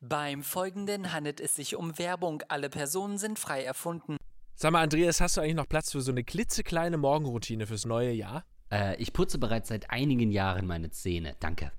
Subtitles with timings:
[0.00, 2.42] Beim Folgenden handelt es sich um Werbung.
[2.48, 4.16] Alle Personen sind frei erfunden.
[4.54, 8.12] Sag mal, Andreas, hast du eigentlich noch Platz für so eine klitzekleine Morgenroutine fürs neue
[8.12, 8.44] Jahr?
[8.70, 11.34] Äh, ich putze bereits seit einigen Jahren meine Zähne.
[11.40, 11.72] Danke.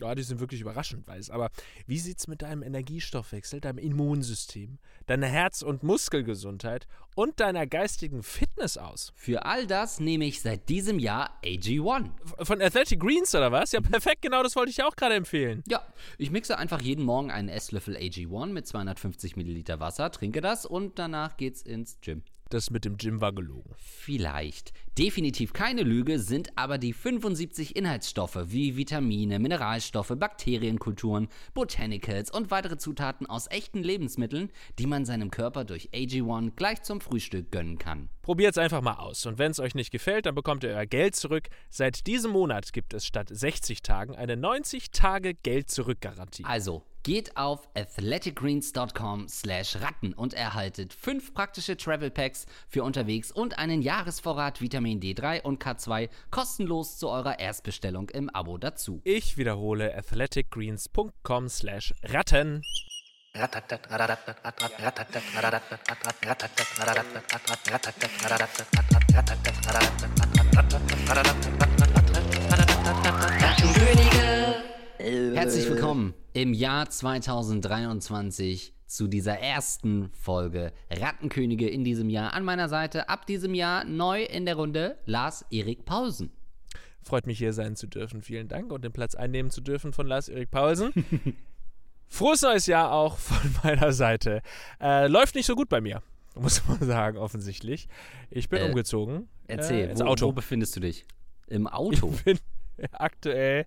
[0.00, 1.30] Ja, die sind wirklich überraschend weiß.
[1.30, 1.50] Aber
[1.86, 8.76] wie sieht's mit deinem Energiestoffwechsel, deinem Immunsystem, deiner Herz- und Muskelgesundheit und deiner geistigen Fitness
[8.76, 9.12] aus?
[9.16, 12.10] Für all das nehme ich seit diesem Jahr AG1.
[12.44, 13.72] Von Athletic Greens oder was?
[13.72, 15.62] Ja, perfekt, genau das wollte ich auch gerade empfehlen.
[15.66, 15.82] Ja,
[16.18, 20.98] ich mixe einfach jeden Morgen einen Esslöffel AG1 mit 250 Milliliter Wasser, trinke das und
[20.98, 22.22] danach geht's ins Gym.
[22.48, 23.74] Das mit dem Gym war gelogen.
[23.76, 24.72] Vielleicht.
[24.96, 32.78] Definitiv keine Lüge sind aber die 75 Inhaltsstoffe wie Vitamine, Mineralstoffe, Bakterienkulturen, Botanicals und weitere
[32.78, 38.08] Zutaten aus echten Lebensmitteln, die man seinem Körper durch AG1 gleich zum Frühstück gönnen kann.
[38.26, 39.24] Probiert's einfach mal aus.
[39.24, 41.48] Und wenn es euch nicht gefällt, dann bekommt ihr euer Geld zurück.
[41.70, 46.42] Seit diesem Monat gibt es statt 60 Tagen eine 90 Tage Geld-Zurück-Garantie.
[46.44, 53.60] Also, geht auf athleticgreens.com slash ratten und erhaltet fünf praktische Travel Packs für unterwegs und
[53.60, 59.02] einen Jahresvorrat Vitamin D3 und K2 kostenlos zu eurer Erstbestellung im Abo dazu.
[59.04, 62.62] Ich wiederhole athleticgreens.com slash ratten.
[75.34, 82.32] Herzlich willkommen im Jahr 2023 zu dieser ersten Folge Rattenkönige in diesem Jahr.
[82.32, 86.32] An meiner Seite ab diesem Jahr neu in der Runde Lars-Erik Paulsen.
[87.02, 88.22] Freut mich hier sein zu dürfen.
[88.22, 90.92] Vielen Dank und den Platz einnehmen zu dürfen von Lars-Erik Paulsen.
[92.08, 94.42] Frohes neues Jahr auch von meiner Seite.
[94.80, 96.02] Äh, läuft nicht so gut bei mir,
[96.34, 97.88] muss man sagen, offensichtlich.
[98.30, 99.28] Ich bin Äh, umgezogen.
[99.48, 100.26] Erzähl, äh, ins wo, Auto.
[100.28, 101.04] wo befindest du dich?
[101.48, 102.12] Im Auto.
[102.16, 102.38] Ich bin
[102.92, 103.64] aktuell.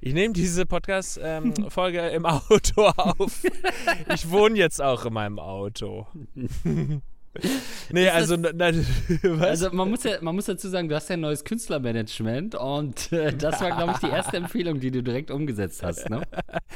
[0.00, 3.42] Ich nehme diese Podcast-Folge im Auto auf.
[4.12, 6.06] Ich wohne jetzt auch in meinem Auto.
[7.90, 8.70] nee, Ist also, na,
[9.22, 9.42] was?
[9.48, 13.12] Also man muss, ja, man muss dazu sagen, du hast ja ein neues Künstlermanagement und
[13.12, 16.10] äh, das war, glaube ich, die erste Empfehlung, die du direkt umgesetzt hast.
[16.10, 16.22] Ne?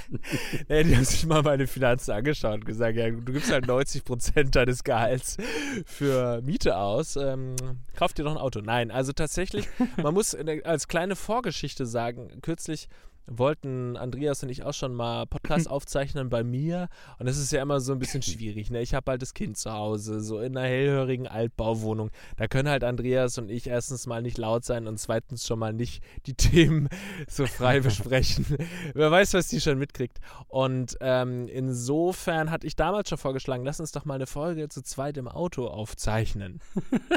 [0.68, 4.50] nee, die haben sich mal meine Finanzen angeschaut und gesagt, ja, du gibst halt 90%
[4.52, 5.38] deines Gehalts
[5.86, 7.16] für Miete aus.
[7.16, 7.56] Ähm,
[7.96, 8.60] kauf dir doch ein Auto.
[8.60, 9.66] Nein, also tatsächlich,
[10.00, 12.88] man muss der- als kleine Vorgeschichte sagen, kürzlich
[13.26, 17.62] wollten Andreas und ich auch schon mal Podcast aufzeichnen bei mir und das ist ja
[17.62, 18.70] immer so ein bisschen schwierig.
[18.70, 18.82] Ne?
[18.82, 22.10] Ich habe halt das Kind zu Hause, so in einer hellhörigen Altbauwohnung.
[22.36, 25.72] Da können halt Andreas und ich erstens mal nicht laut sein und zweitens schon mal
[25.72, 26.88] nicht die Themen
[27.28, 28.46] so frei besprechen.
[28.94, 30.18] Wer weiß, was die schon mitkriegt.
[30.48, 34.82] Und ähm, insofern hatte ich damals schon vorgeschlagen, lass uns doch mal eine Folge zu
[34.82, 36.60] zweit im Auto aufzeichnen.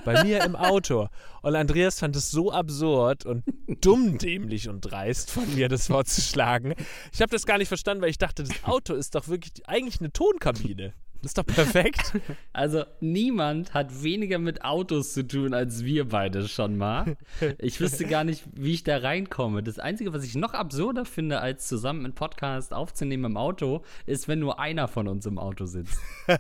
[0.06, 1.08] Bei mir im Auto.
[1.42, 3.44] Und Andreas fand es so absurd und
[3.82, 6.76] dumm, dämlich und dreist von mir, das vorzuschlagen.
[7.12, 10.00] Ich habe das gar nicht verstanden, weil ich dachte, das Auto ist doch wirklich eigentlich
[10.00, 10.94] eine Tonkabine.
[11.22, 12.14] Das ist doch perfekt.
[12.54, 17.18] Also niemand hat weniger mit Autos zu tun als wir beide schon mal.
[17.60, 19.62] Ich wüsste gar nicht, wie ich da reinkomme.
[19.62, 24.28] Das Einzige, was ich noch absurder finde, als zusammen einen Podcast aufzunehmen im Auto, ist,
[24.28, 26.00] wenn nur einer von uns im Auto sitzt.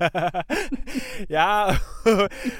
[1.27, 1.77] Ja,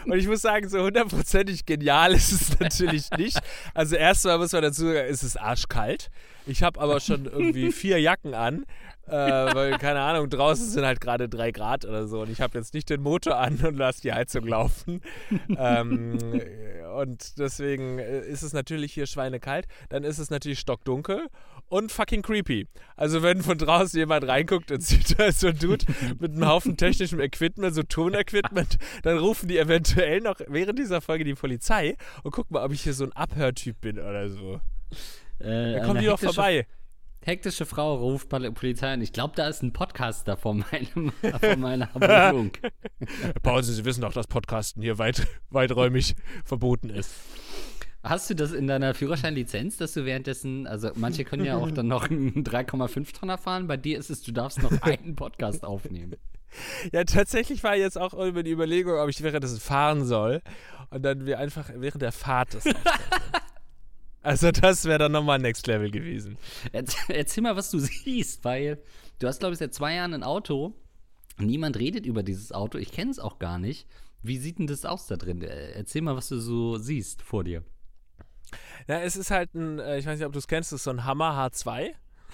[0.06, 3.40] und ich muss sagen, so hundertprozentig genial ist es natürlich nicht.
[3.74, 6.10] Also erstmal muss man dazu sagen, es ist arschkalt.
[6.46, 8.66] Ich habe aber schon irgendwie vier Jacken an,
[9.08, 9.12] äh,
[9.56, 12.74] weil, keine Ahnung, draußen sind halt gerade drei Grad oder so und ich habe jetzt
[12.74, 15.02] nicht den Motor an und lasse die Heizung laufen.
[15.58, 16.18] ähm,
[16.98, 19.68] und deswegen äh, ist es natürlich hier schweinekalt.
[19.90, 21.28] Dann ist es natürlich stockdunkel
[21.70, 22.68] und fucking creepy.
[22.96, 25.86] Also wenn von draußen jemand reinguckt und sieht da so ein Dude
[26.20, 31.24] mit einem Haufen technischem Equipment, so Tonequipment, dann rufen die eventuell noch während dieser Folge
[31.24, 34.60] die Polizei und gucken mal, ob ich hier so ein Abhörtyp bin oder so.
[35.40, 36.66] Äh, Dann kommen die hektische- vorbei.
[37.28, 39.02] Hektische Frau ruft bei der Polizei an.
[39.02, 41.12] Ich glaube, da ist ein Podcaster vor, meinem,
[41.42, 42.52] vor meiner Wohnung.
[43.44, 47.12] Pause, Sie wissen doch, dass Podcasten hier weit, weiträumig verboten ist.
[48.02, 51.90] Hast du das in deiner Führerscheinlizenz, dass du währenddessen, also manche können ja auch dann
[51.90, 56.16] noch einen 3,5 Tonner fahren, bei dir ist es, du darfst noch einen Podcast aufnehmen.
[56.94, 60.42] Ja, tatsächlich war jetzt auch über die Überlegung, ob ich währenddessen fahren soll
[60.92, 63.47] und dann wir einfach während der Fahrt das aufzeichnen.
[64.28, 66.38] Also das wäre dann nochmal Next Level gewesen.
[66.74, 68.84] Erzähl, mal, was du siehst, weil
[69.20, 70.74] du hast, glaube ich, seit zwei Jahren ein Auto.
[71.38, 72.78] Niemand redet über dieses Auto.
[72.78, 73.88] Ich kenne es auch gar nicht.
[74.24, 75.42] Wie sieht denn das aus da drin?
[75.44, 77.64] Äh, Erzähl mal, was du so siehst vor dir.
[78.90, 80.84] Ja, es ist halt ein, äh, ich weiß nicht, ob du es kennst, das ist
[80.84, 81.92] so ein Hammer H2.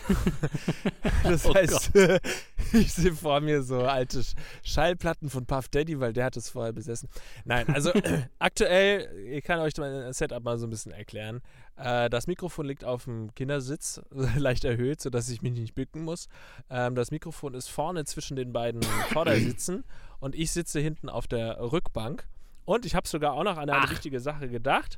[1.23, 1.91] das Oh heißt,
[2.73, 4.21] ich sehe vor mir so alte
[4.63, 7.09] Schallplatten von Puff Daddy, weil der hat es vorher besessen.
[7.45, 7.91] Nein, also
[8.39, 11.41] aktuell, ich kann euch mein Setup mal so ein bisschen erklären.
[11.75, 16.27] Äh, das Mikrofon liegt auf dem Kindersitz, leicht erhöht, sodass ich mich nicht bücken muss.
[16.69, 18.81] Ähm, das Mikrofon ist vorne zwischen den beiden
[19.11, 19.83] Vordersitzen
[20.19, 22.27] und ich sitze hinten auf der Rückbank.
[22.65, 23.91] Und ich habe sogar auch noch an eine Ach.
[23.91, 24.97] wichtige Sache gedacht.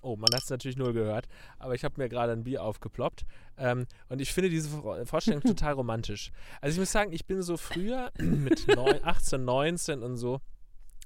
[0.00, 1.26] Oh, man hat es natürlich nur gehört,
[1.58, 3.24] aber ich habe mir gerade ein Bier aufgeploppt.
[3.56, 6.30] Ähm, und ich finde diese Vor- Vorstellung total romantisch.
[6.60, 10.40] Also ich muss sagen, ich bin so früher mit neun, 18, 19 und so,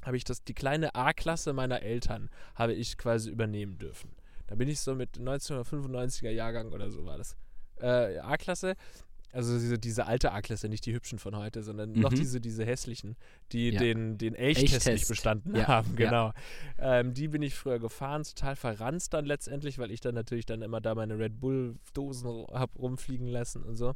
[0.04, 4.10] habe ich das, die kleine A-Klasse meiner Eltern habe ich quasi übernehmen dürfen.
[4.48, 7.36] Da bin ich so mit 1995er Jahrgang oder so war das.
[7.80, 8.74] Äh, A-Klasse,
[9.32, 12.16] also diese, diese alte A-Klasse, nicht die hübschen von heute, sondern noch Mhm.
[12.16, 13.16] diese, diese hässlichen,
[13.52, 13.80] die Ja.
[13.80, 16.08] den, den Elchtest nicht bestanden Ja, haben, ja.
[16.10, 16.32] genau.
[16.78, 20.62] Ähm, die bin ich früher gefahren, total verranzt dann letztendlich, weil ich dann natürlich dann
[20.62, 23.94] immer da meine Red Bull-Dosen habe rumfliegen lassen und so.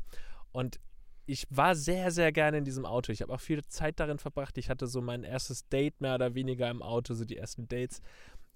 [0.52, 0.80] Und
[1.26, 3.10] ich war sehr, sehr gerne in diesem Auto.
[3.12, 4.56] Ich habe auch viel Zeit darin verbracht.
[4.58, 8.00] Ich hatte so mein erstes Date mehr oder weniger im Auto, so die ersten Dates.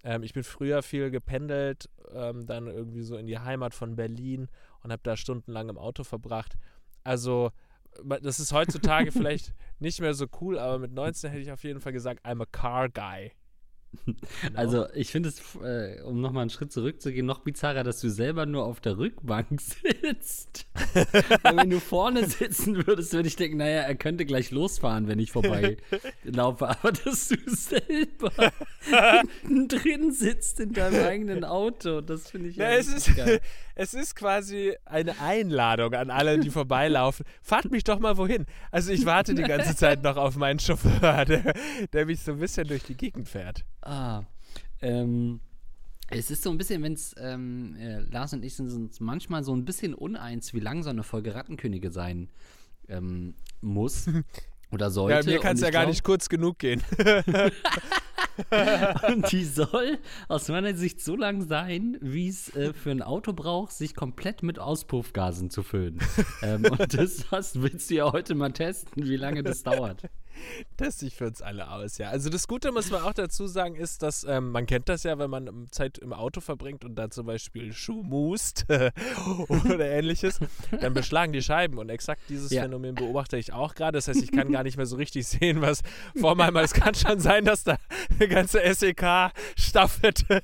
[0.03, 4.47] Ähm, ich bin früher viel gependelt, ähm, dann irgendwie so in die Heimat von Berlin
[4.83, 6.57] und habe da stundenlang im Auto verbracht.
[7.03, 7.51] Also,
[8.21, 11.81] das ist heutzutage vielleicht nicht mehr so cool, aber mit 19 hätte ich auf jeden
[11.81, 13.31] Fall gesagt, I'm a car guy.
[14.41, 14.59] Genau.
[14.59, 18.45] Also ich finde es, äh, um nochmal einen Schritt zurückzugehen, noch bizarrer, dass du selber
[18.45, 20.67] nur auf der Rückbank sitzt.
[21.43, 25.31] Wenn du vorne sitzen würdest, würde ich denken, naja, er könnte gleich losfahren, wenn ich
[25.31, 25.77] vorbei
[26.23, 26.69] laufe.
[26.69, 28.31] Aber dass du selber
[29.31, 33.41] hinten drin sitzt in deinem eigenen Auto, das finde ich Ja, ja es, ist, geil.
[33.75, 37.25] Es ist quasi eine Einladung an alle, die vorbeilaufen.
[37.41, 38.45] Fahrt mich doch mal wohin.
[38.71, 41.53] Also ich warte die ganze Zeit noch auf meinen Chauffeur, der,
[41.93, 43.65] der mich so ein bisschen durch die Gegend fährt.
[43.81, 44.23] Ah,
[44.81, 45.39] ähm,
[46.09, 49.43] es ist so ein bisschen, wenn es, ähm, äh, Lars und ich sind uns manchmal
[49.43, 52.29] so ein bisschen uneins, wie lang so eine Folge Rattenkönige sein
[52.89, 54.09] ähm, muss
[54.71, 55.29] oder sollte.
[55.29, 56.81] Ja, mir kann es ja gar glaub- nicht kurz genug gehen.
[59.07, 63.33] Und die soll aus meiner Sicht so lang sein, wie es äh, für ein Auto
[63.33, 65.99] braucht, sich komplett mit Auspuffgasen zu füllen.
[66.41, 70.03] ähm, und das hast, willst du ja heute mal testen, wie lange das dauert.
[70.77, 72.09] Teste ich für uns alle aus, ja.
[72.09, 75.17] Also das Gute, muss man auch dazu sagen, ist, dass ähm, man kennt das ja,
[75.19, 78.65] wenn man ähm, Zeit im Auto verbringt und da zum Beispiel Schuh must
[79.49, 80.39] oder ähnliches,
[80.79, 82.63] dann beschlagen die Scheiben und exakt dieses Ja.
[82.63, 83.97] Phänomen beobachte ich auch gerade.
[83.97, 85.81] Das heißt, ich kann gar nicht mehr so richtig sehen, was
[86.19, 87.77] vor meinem, es kann schon sein, dass da
[88.19, 90.11] eine ganze SEK-Staffel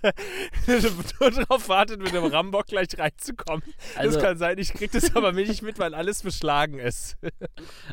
[1.20, 3.64] nur drauf wartet, mit dem Rambock gleich reinzukommen.
[3.96, 7.18] Also- das kann sein, ich krieg das aber nicht mit, weil alles beschlagen ist.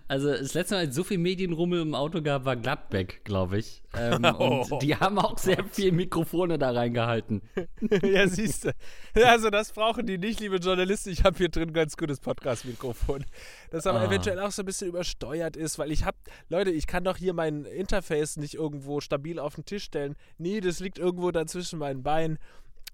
[0.08, 3.82] Also das letzte Mal, als so viel Medienrummel im Auto gab, war Gladbeck, glaube ich.
[3.96, 7.42] Ähm, Oh und die haben auch sehr viel Mikrofone da reingehalten.
[8.02, 8.74] ja, siehst du.
[9.14, 11.10] Also das brauchen die nicht, liebe Journalisten.
[11.10, 13.24] Ich habe hier drin ein ganz gutes Podcast-Mikrofon.
[13.70, 14.06] Das aber Ah.
[14.06, 16.16] eventuell auch so ein bisschen übersteuert ist, weil ich habe,
[16.48, 20.16] Leute, ich kann doch hier mein Interface nicht irgendwo stabil auf den Tisch stellen.
[20.38, 22.38] Nee, das liegt irgendwo da zwischen meinen Beinen.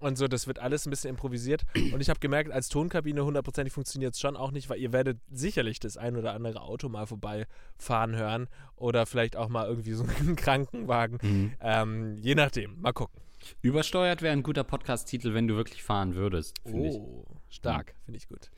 [0.01, 1.61] Und so, das wird alles ein bisschen improvisiert.
[1.93, 5.19] Und ich habe gemerkt, als Tonkabine hundertprozentig funktioniert es schon auch nicht, weil ihr werdet
[5.31, 8.47] sicherlich das ein oder andere Auto mal vorbeifahren hören.
[8.75, 11.19] Oder vielleicht auch mal irgendwie so einen Krankenwagen.
[11.21, 11.53] Mhm.
[11.61, 12.81] Ähm, je nachdem.
[12.81, 13.21] Mal gucken.
[13.61, 16.95] Übersteuert wäre ein guter Podcast-Titel, wenn du wirklich fahren würdest, finde ich.
[16.95, 18.49] Oh, stark, finde ich gut.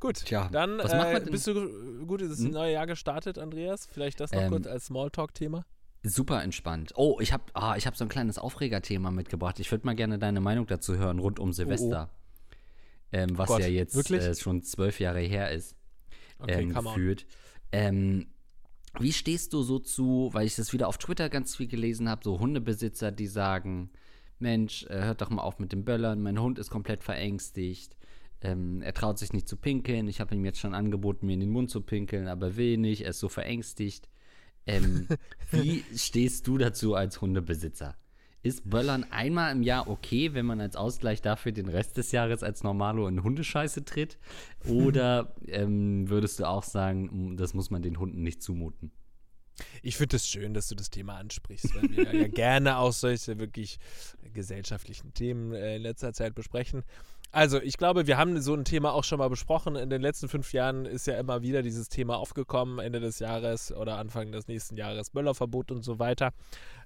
[0.00, 2.50] Gut, Tja, dann was macht man äh, bist du gu- gut ins Hm?
[2.50, 3.86] neue Jahr gestartet, Andreas?
[3.90, 5.64] Vielleicht das noch Ähm, kurz als Smalltalk-Thema?
[6.06, 6.92] Super entspannt.
[6.96, 9.58] Oh, ich habe ah, ich hab so ein kleines Aufregerthema mitgebracht.
[9.58, 12.10] Ich würde mal gerne deine Meinung dazu hören, rund um Silvester.
[13.10, 15.76] Ähm, was Oh Gott, ja jetzt äh, schon zwölf Jahre her ist.
[16.38, 17.26] Okay, ähm, gefühlt.
[17.72, 18.26] Ähm,
[19.00, 22.22] wie stehst du so zu, weil ich das wieder auf Twitter ganz viel gelesen habe,
[22.22, 23.90] so Hundebesitzer, die sagen,
[24.38, 27.96] Mensch, äh, hört doch mal auf mit dem Böllern, mein Hund ist komplett verängstigt.
[28.40, 30.06] Ähm, er traut sich nicht zu pinkeln.
[30.06, 33.02] Ich habe ihm jetzt schon angeboten, mir in den Mund zu pinkeln, aber will nicht.
[33.02, 34.08] Er ist so verängstigt.
[34.66, 35.08] Ähm,
[35.50, 37.96] wie stehst du dazu als Hundebesitzer?
[38.42, 42.42] Ist Böllern einmal im Jahr okay, wenn man als Ausgleich dafür den Rest des Jahres
[42.42, 44.18] als Normalo in Hundescheiße tritt?
[44.66, 48.90] Oder ähm, würdest du auch sagen, mm, das muss man den Hunden nicht zumuten?
[49.82, 53.38] Ich finde es schön, dass du das Thema ansprichst, weil wir ja gerne auch solche
[53.38, 53.78] wirklich
[54.34, 56.82] gesellschaftlichen Themen äh, in letzter Zeit besprechen.
[57.34, 59.74] Also, ich glaube, wir haben so ein Thema auch schon mal besprochen.
[59.74, 63.72] In den letzten fünf Jahren ist ja immer wieder dieses Thema aufgekommen, Ende des Jahres
[63.72, 66.30] oder Anfang des nächsten Jahres, Möllerverbot und so weiter.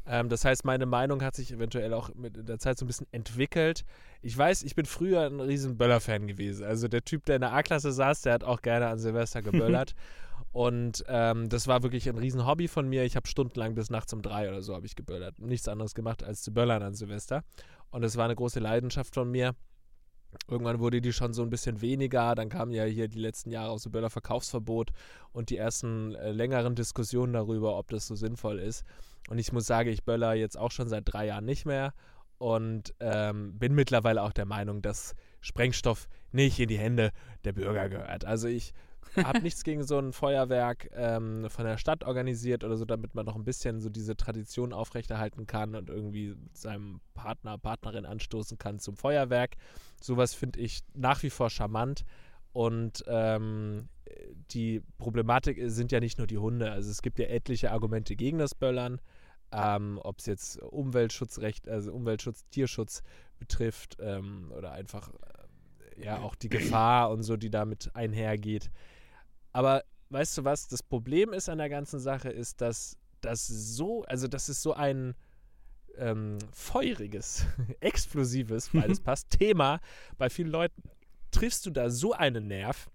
[0.06, 3.06] Ähm, das heißt, meine Meinung hat sich eventuell auch mit der Zeit so ein bisschen
[3.12, 3.84] entwickelt.
[4.22, 6.64] Ich weiß, ich bin früher ein riesen Böller-Fan gewesen.
[6.64, 9.92] Also der Typ, der in der A-Klasse saß, der hat auch gerne an Silvester geböllert.
[10.52, 13.04] Und ähm, das war wirklich ein riesen Hobby von mir.
[13.04, 15.38] Ich habe stundenlang bis nachts um drei oder so habe ich geböllert.
[15.40, 17.44] Nichts anderes gemacht als zu böllern an Silvester.
[17.90, 19.54] Und es war eine große Leidenschaft von mir.
[20.48, 22.34] Irgendwann wurde die schon so ein bisschen weniger.
[22.34, 24.90] Dann kamen ja hier die letzten Jahre auch so Böller-Verkaufsverbot
[25.32, 28.84] und die ersten äh, längeren Diskussionen darüber, ob das so sinnvoll ist.
[29.28, 31.92] Und ich muss sagen, ich böller jetzt auch schon seit drei Jahren nicht mehr
[32.38, 37.10] und ähm, bin mittlerweile auch der Meinung, dass Sprengstoff nicht in die Hände
[37.44, 38.24] der Bürger gehört.
[38.24, 38.72] Also ich
[39.24, 43.26] habe nichts gegen so ein Feuerwerk ähm, von der Stadt organisiert oder so, damit man
[43.26, 48.78] noch ein bisschen so diese Tradition aufrechterhalten kann und irgendwie seinem Partner, Partnerin anstoßen kann
[48.78, 49.56] zum Feuerwerk.
[50.00, 52.04] Sowas finde ich nach wie vor charmant.
[52.52, 53.88] Und ähm,
[54.50, 56.70] die Problematik sind ja nicht nur die Hunde.
[56.72, 59.00] Also es gibt ja etliche Argumente gegen das Böllern.
[59.52, 63.02] Ähm, Ob es jetzt Umweltschutzrecht, also Umweltschutz, Tierschutz
[63.38, 65.10] betrifft ähm, oder einfach
[65.96, 68.70] äh, ja auch die Gefahr und so, die damit einhergeht.
[69.52, 74.04] Aber weißt du was, das Problem ist an der ganzen Sache ist, dass das so,
[74.04, 75.14] also das ist so ein
[75.96, 77.46] ähm, feuriges,
[77.80, 79.80] explosives, weil es passt, Thema
[80.16, 80.82] bei vielen Leuten.
[81.30, 82.88] Triffst du da so einen Nerv?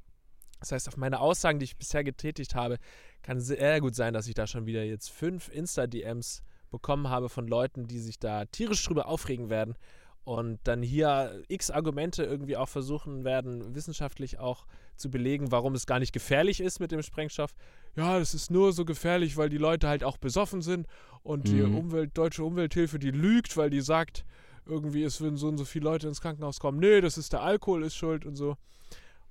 [0.59, 2.77] Das heißt, auf meine Aussagen, die ich bisher getätigt habe,
[3.21, 6.41] kann sehr gut sein, dass ich da schon wieder jetzt fünf Insta-DMs
[6.71, 9.75] bekommen habe von Leuten, die sich da tierisch drüber aufregen werden
[10.23, 14.65] und dann hier x Argumente irgendwie auch versuchen werden, wissenschaftlich auch
[14.95, 17.53] zu belegen, warum es gar nicht gefährlich ist mit dem Sprengstoff.
[17.95, 20.87] Ja, es ist nur so gefährlich, weil die Leute halt auch besoffen sind
[21.23, 21.49] und mhm.
[21.49, 24.25] die Umwelt, deutsche Umwelthilfe, die lügt, weil die sagt,
[24.65, 26.79] irgendwie es würden so und so viele Leute ins Krankenhaus kommen.
[26.79, 28.55] Nee, das ist der Alkohol ist schuld und so.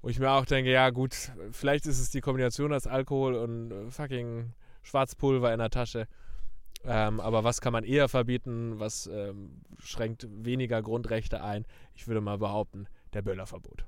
[0.02, 1.14] Wo ich mir auch denke, ja gut,
[1.52, 6.08] vielleicht ist es die Kombination aus Alkohol und äh, fucking Schwarzpulver in der Tasche.
[6.84, 8.78] Ähm, aber was kann man eher verbieten?
[8.78, 11.64] Was ähm, schränkt weniger Grundrechte ein?
[11.94, 13.86] Ich würde mal behaupten, der Böllerverbot.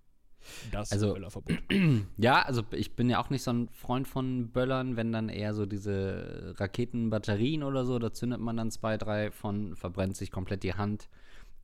[0.70, 1.58] Das also, Böllerverbot.
[2.16, 5.54] Ja, also ich bin ja auch nicht so ein Freund von Böllern, wenn dann eher
[5.54, 10.62] so diese Raketenbatterien oder so, da zündet man dann zwei, drei von, verbrennt sich komplett
[10.62, 11.08] die Hand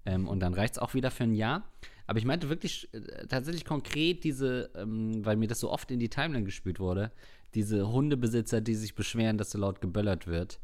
[0.07, 1.65] ähm, und dann reicht es auch wieder für ein Jahr.
[2.07, 6.01] Aber ich meinte wirklich äh, tatsächlich konkret diese, ähm, weil mir das so oft in
[6.01, 7.13] die Timeline gespült wurde,
[7.55, 10.61] diese Hundebesitzer, die sich beschweren, dass so laut geböllert wird.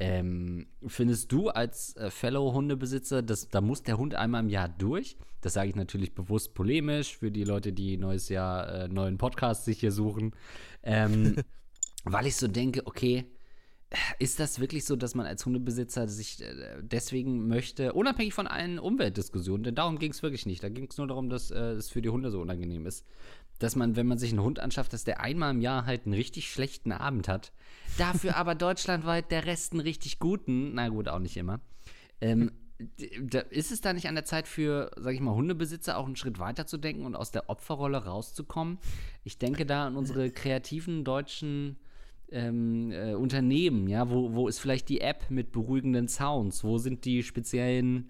[0.00, 5.16] Ähm, findest du als äh, Fellow-Hundebesitzer, dass da muss der Hund einmal im Jahr durch?
[5.40, 9.64] Das sage ich natürlich bewusst polemisch für die Leute, die neues Jahr äh, neuen Podcast
[9.64, 10.34] sich hier suchen.
[10.82, 11.36] Ähm,
[12.04, 13.26] weil ich so denke, okay,
[14.18, 18.78] ist das wirklich so, dass man als Hundebesitzer sich äh, deswegen möchte, unabhängig von allen
[18.78, 20.62] Umweltdiskussionen, denn darum ging es wirklich nicht.
[20.62, 23.04] Da ging es nur darum, dass äh, es für die Hunde so unangenehm ist,
[23.58, 26.14] dass man, wenn man sich einen Hund anschafft, dass der einmal im Jahr halt einen
[26.14, 27.52] richtig schlechten Abend hat.
[27.98, 30.74] Dafür aber deutschlandweit der Rest einen richtig guten.
[30.74, 31.60] Na gut, auch nicht immer.
[32.20, 32.50] Ähm,
[33.20, 36.16] da ist es da nicht an der Zeit für, sag ich mal, Hundebesitzer auch einen
[36.16, 38.78] Schritt weiter zu denken und aus der Opferrolle rauszukommen?
[39.22, 41.76] Ich denke da an unsere kreativen deutschen
[42.32, 46.64] ähm, äh, Unternehmen, ja, wo, wo ist vielleicht die App mit beruhigenden Sounds?
[46.64, 48.08] Wo sind die speziellen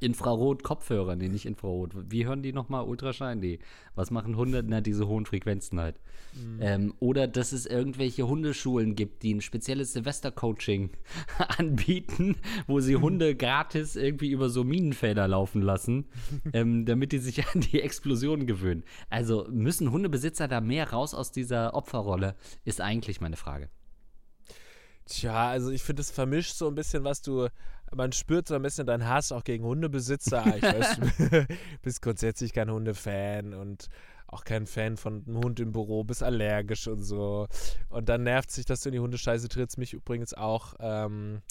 [0.00, 1.16] Infrarot-Kopfhörer?
[1.16, 1.92] Nee, nicht Infrarot.
[2.10, 2.84] Wie hören die nochmal?
[2.84, 3.40] Ultraschein?
[3.40, 3.58] Nee.
[3.94, 4.62] Was machen Hunde?
[4.66, 6.00] Na, diese hohen Frequenzen halt.
[6.34, 6.58] Mhm.
[6.60, 10.90] Ähm, oder dass es irgendwelche Hundeschulen gibt, die ein spezielles Silvester-Coaching
[11.58, 12.36] anbieten,
[12.66, 16.06] wo sie Hunde gratis irgendwie über so Minenfelder laufen lassen,
[16.52, 18.84] ähm, damit die sich an die Explosionen gewöhnen.
[19.10, 23.68] Also müssen Hundebesitzer da mehr raus aus dieser Opferrolle, ist eigentlich meine Frage.
[25.06, 27.48] Tja, also ich finde, es vermischt so ein bisschen, was du,
[27.94, 30.56] man spürt so ein bisschen deinen Hass auch gegen Hundebesitzer.
[30.56, 31.46] Ich weiß, du
[31.82, 33.88] bist grundsätzlich kein Hundefan und
[34.26, 37.46] auch kein Fan von einem Hund im Büro, bist allergisch und so.
[37.88, 40.74] Und dann nervt sich, dass du in die Hundescheiße trittst, mich übrigens auch.
[40.80, 41.42] Ähm,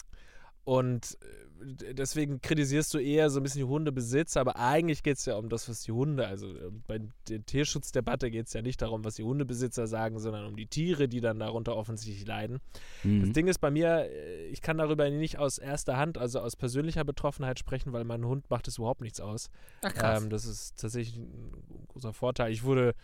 [0.65, 5.25] und äh, deswegen kritisierst du eher so ein bisschen die Hundebesitzer, aber eigentlich geht es
[5.25, 8.82] ja um das, was die Hunde, also äh, bei der Tierschutzdebatte geht es ja nicht
[8.82, 12.60] darum, was die Hundebesitzer sagen, sondern um die Tiere, die dann darunter offensichtlich leiden.
[13.03, 13.22] Mhm.
[13.22, 16.55] Das Ding ist bei mir, äh, ich kann darüber nicht aus erster Hand, also aus
[16.55, 19.50] persönlicher Betroffenheit sprechen, weil mein Hund macht es überhaupt nichts aus.
[19.82, 20.24] Ach, krass.
[20.24, 22.51] Ähm, das ist tatsächlich ein großer Vorteil.
[22.51, 22.96] Ich wurde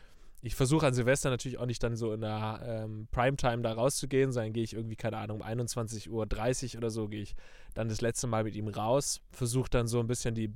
[0.41, 4.31] ich versuche an Silvester natürlich auch nicht dann so in der ähm, Primetime da rauszugehen,
[4.31, 7.35] sondern gehe ich irgendwie, keine Ahnung, um 21.30 Uhr oder so gehe ich
[7.73, 10.53] dann das letzte Mal mit ihm raus, versuche dann so ein bisschen die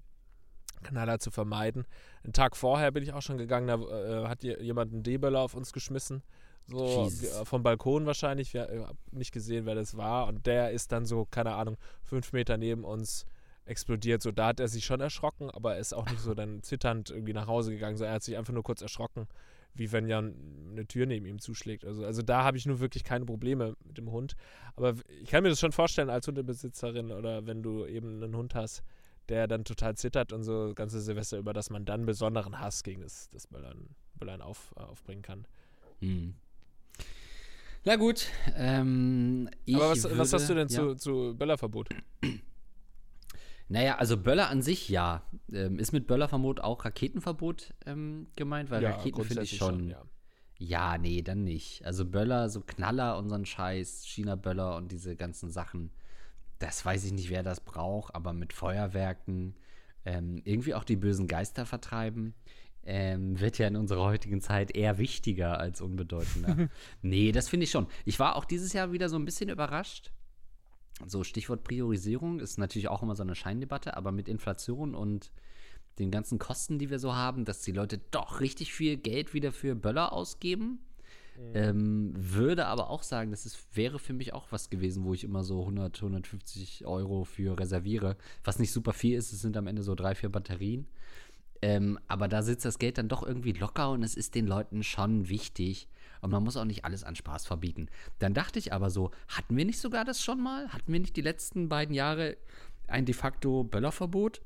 [0.83, 1.85] Knaller zu vermeiden.
[2.23, 5.53] Einen Tag vorher bin ich auch schon gegangen, da äh, hat jemand einen D-Böller auf
[5.53, 6.23] uns geschmissen.
[6.67, 7.47] So Jesus.
[7.47, 8.53] vom Balkon wahrscheinlich.
[8.53, 10.27] Wir haben nicht gesehen, wer das war.
[10.27, 13.25] Und der ist dann so, keine Ahnung, fünf Meter neben uns
[13.65, 14.21] explodiert.
[14.21, 17.09] So, da hat er sich schon erschrocken, aber er ist auch nicht so dann zitternd
[17.09, 17.97] irgendwie nach Hause gegangen.
[17.97, 19.27] So, er hat sich einfach nur kurz erschrocken
[19.75, 21.85] wie wenn ja eine Tür neben ihm zuschlägt.
[21.85, 24.35] Also, also da habe ich nur wirklich keine Probleme mit dem Hund.
[24.75, 28.55] Aber ich kann mir das schon vorstellen als Hundebesitzerin oder wenn du eben einen Hund
[28.55, 28.83] hast,
[29.29, 33.01] der dann total zittert und so ganze Silvester über, dass man dann besonderen Hass gegen
[33.01, 35.47] das, das Böllern, Böllern auf, aufbringen kann.
[35.99, 36.35] Hm.
[37.85, 38.27] Na gut.
[38.55, 40.79] Ähm, Aber was, würde, was, hast du denn ja.
[40.79, 41.89] zu, zu Böllerverbot?
[43.69, 45.23] Naja, also Böller an sich ja.
[45.51, 48.69] Ähm, ist mit Böllerverbot auch Raketenverbot ähm, gemeint?
[48.69, 49.89] Weil Ja, Raketen finde ich grundsätzlich schon.
[49.89, 50.03] ja.
[50.59, 51.83] Ja, nee, dann nicht.
[51.85, 55.91] Also Böller, so Knaller ein Scheiß, China-Böller und diese ganzen Sachen,
[56.59, 59.55] das weiß ich nicht, wer das braucht, aber mit Feuerwerken,
[60.05, 62.33] ähm, irgendwie auch die bösen Geister vertreiben,
[62.85, 66.69] ähm, wird ja in unserer heutigen Zeit eher wichtiger als unbedeutender.
[67.01, 67.87] nee, das finde ich schon.
[68.05, 70.11] Ich war auch dieses Jahr wieder so ein bisschen überrascht.
[71.07, 75.31] So, Stichwort Priorisierung ist natürlich auch immer so eine Scheindebatte, aber mit Inflation und
[75.99, 79.51] den ganzen Kosten, die wir so haben, dass die Leute doch richtig viel Geld wieder
[79.51, 80.79] für Böller ausgeben.
[81.55, 85.23] Ähm, würde aber auch sagen, das ist, wäre für mich auch was gewesen, wo ich
[85.23, 88.17] immer so 100, 150 Euro für reserviere.
[88.43, 90.87] Was nicht super viel ist, es sind am Ende so drei, vier Batterien.
[91.61, 94.83] Ähm, aber da sitzt das Geld dann doch irgendwie locker und es ist den Leuten
[94.83, 95.87] schon wichtig.
[96.23, 97.89] Und man muss auch nicht alles an Spaß verbieten.
[98.19, 100.69] Dann dachte ich aber so, hatten wir nicht sogar das schon mal?
[100.69, 102.37] Hatten wir nicht die letzten beiden Jahre
[102.87, 104.41] ein de facto Böllerverbot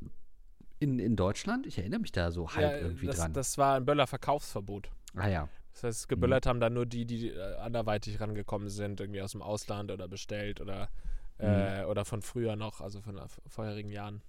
[0.80, 1.68] in, in Deutschland?
[1.68, 3.34] Ich erinnere mich da so halb Ja, irgendwie das, dran.
[3.34, 4.90] das war ein Böller-Verkaufsverbot.
[5.16, 5.50] ah ja.
[5.74, 9.44] Das heißt, geböllert haben dann nur die, die äh, anderweitig rangekommen sind, irgendwie aus dem
[9.44, 10.90] Ausland oder bestellt oder,
[11.38, 14.24] äh, oder von früher noch, also von äh, vorherigen Jahren.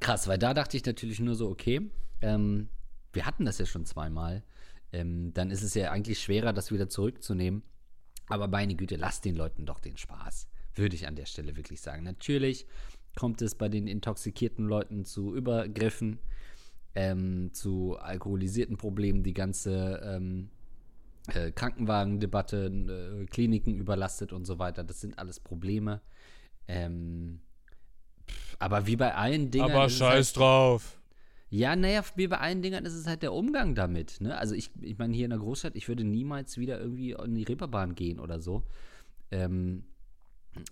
[0.00, 1.90] Krass, weil da dachte ich natürlich nur so, okay,
[2.22, 2.70] ähm,
[3.12, 4.42] wir hatten das ja schon zweimal.
[4.92, 7.62] Ähm, dann ist es ja eigentlich schwerer, das wieder zurückzunehmen.
[8.28, 10.48] Aber meine Güte, lasst den Leuten doch den Spaß.
[10.74, 12.04] Würde ich an der Stelle wirklich sagen.
[12.04, 12.66] Natürlich
[13.16, 16.18] kommt es bei den intoxikierten Leuten zu Übergriffen,
[16.94, 20.50] ähm, zu alkoholisierten Problemen, die ganze ähm,
[21.34, 24.84] äh, Krankenwagendebatte, äh, Kliniken überlastet und so weiter.
[24.84, 26.00] Das sind alles Probleme.
[26.66, 27.40] Ähm,
[28.28, 29.70] pff, aber wie bei allen Dingen.
[29.70, 30.97] Aber scheiß drauf.
[31.50, 34.20] Ja, naja, wie bei allen Dingern ist es halt der Umgang damit.
[34.20, 34.36] Ne?
[34.36, 37.44] Also ich, ich meine, hier in der Großstadt, ich würde niemals wieder irgendwie in die
[37.44, 38.62] Reeperbahn gehen oder so.
[39.30, 39.84] Ähm,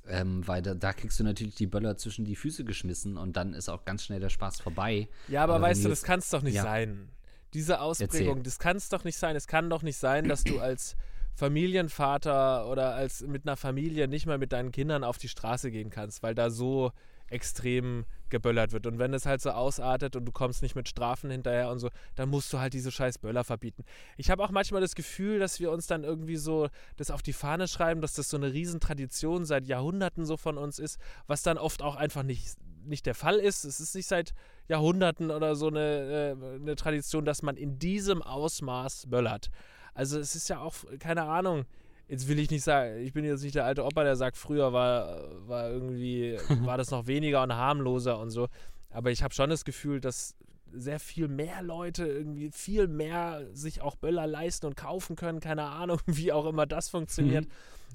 [0.09, 3.55] ähm, weil da, da kriegst du natürlich die Böller zwischen die Füße geschmissen und dann
[3.55, 5.09] ist auch ganz schnell der Spaß vorbei.
[5.29, 6.63] Ja, aber, Aber weißt du, das kann es doch nicht Ja.
[6.63, 7.09] sein.
[7.55, 8.43] Diese Ausprägung, Erzähl.
[8.43, 9.37] das kann es doch nicht sein.
[9.37, 10.97] Es kann doch nicht sein, dass du als
[11.37, 15.91] Familienvater oder als mit einer Familie nicht mal mit deinen Kindern auf die Straße gehen
[15.91, 16.93] kannst, weil da so
[17.29, 18.87] extrem geböllert wird.
[18.87, 21.91] Und wenn es halt so ausartet und du kommst nicht mit Strafen hinterher und so,
[22.15, 23.85] dann musst du halt diese scheiß Böller verbieten.
[24.17, 27.33] Ich habe auch manchmal das Gefühl, dass wir uns dann irgendwie so das auf die
[27.33, 31.59] Fahne schreiben, dass das so eine Riesentradition seit Jahrhunderten so von uns ist, was dann
[31.59, 33.65] oft auch einfach nicht, nicht der Fall ist.
[33.65, 34.35] Es ist nicht seit
[34.69, 39.51] Jahrhunderten oder so eine, äh, eine Tradition, dass man in diesem Ausmaß böllert.
[39.95, 41.65] Also es ist ja auch, keine Ahnung,
[42.09, 44.73] jetzt will ich nicht sagen, ich bin jetzt nicht der alte Opa, der sagt, früher
[44.73, 48.49] war, war irgendwie, war das noch weniger und harmloser und so.
[48.91, 50.35] Aber ich habe schon das Gefühl, dass
[50.73, 55.65] sehr viel mehr Leute irgendwie viel mehr sich auch Böller leisten und kaufen können, keine
[55.65, 57.47] Ahnung, wie auch immer das funktioniert.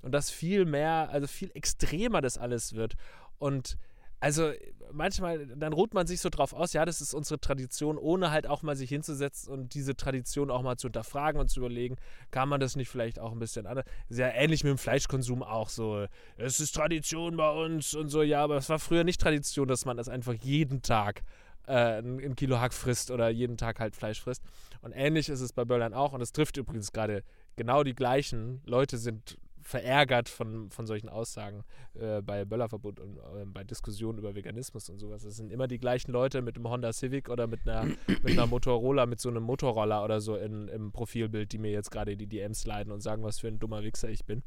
[0.02, 2.95] Und dass viel mehr, also viel extremer das alles wird.
[3.38, 3.78] Und
[4.21, 4.51] also
[4.93, 8.45] manchmal, dann ruht man sich so drauf aus, ja, das ist unsere Tradition, ohne halt
[8.47, 11.97] auch mal sich hinzusetzen und diese Tradition auch mal zu hinterfragen und zu überlegen,
[12.29, 13.86] kann man das nicht vielleicht auch ein bisschen anders.
[14.10, 16.05] Sehr ähnlich mit dem Fleischkonsum auch so.
[16.38, 19.86] Es ist Tradition bei uns und so, ja, aber es war früher nicht Tradition, dass
[19.86, 21.23] man das einfach jeden Tag
[21.67, 24.43] äh, ein Kilo Hack frisst oder jeden Tag halt Fleisch frisst.
[24.81, 26.13] Und ähnlich ist es bei Böllern auch.
[26.13, 27.23] Und es trifft übrigens gerade
[27.55, 28.62] genau die gleichen.
[28.65, 29.38] Leute sind
[29.71, 34.99] verärgert von, von solchen Aussagen äh, bei Böllerverbot und äh, bei Diskussionen über Veganismus und
[34.99, 35.23] sowas.
[35.23, 37.86] Es sind immer die gleichen Leute mit einem Honda Civic oder mit einer,
[38.21, 41.89] mit einer Motorola, mit so einem Motorroller oder so in, im Profilbild, die mir jetzt
[41.89, 44.43] gerade die DMs leiten und sagen, was für ein dummer Wichser ich bin.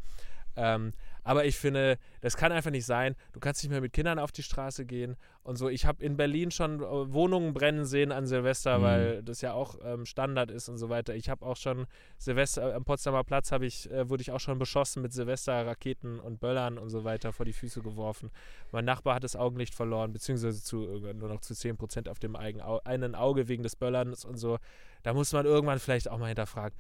[0.57, 0.93] Ähm,
[1.25, 3.17] aber ich finde, das kann einfach nicht sein.
[3.33, 5.69] Du kannst nicht mehr mit Kindern auf die Straße gehen und so.
[5.69, 8.83] Ich habe in Berlin schon äh, Wohnungen brennen sehen an Silvester, Mhm.
[8.83, 11.15] weil das ja auch ähm, Standard ist und so weiter.
[11.15, 11.87] Ich habe auch schon
[12.19, 16.21] Silvester äh, am Potsdamer Platz habe ich äh, wurde ich auch schon beschossen mit Silvesterraketen
[16.21, 18.31] und Böllern und so weiter vor die Füße geworfen.
[18.73, 22.19] Mein Nachbar hat das Augenlicht verloren, beziehungsweise zu äh, nur noch zu 10 Prozent auf
[22.19, 24.59] dem eigen Au einen Auge wegen des Böllerns und so.
[25.03, 26.77] Da muss man irgendwann vielleicht auch mal hinterfragen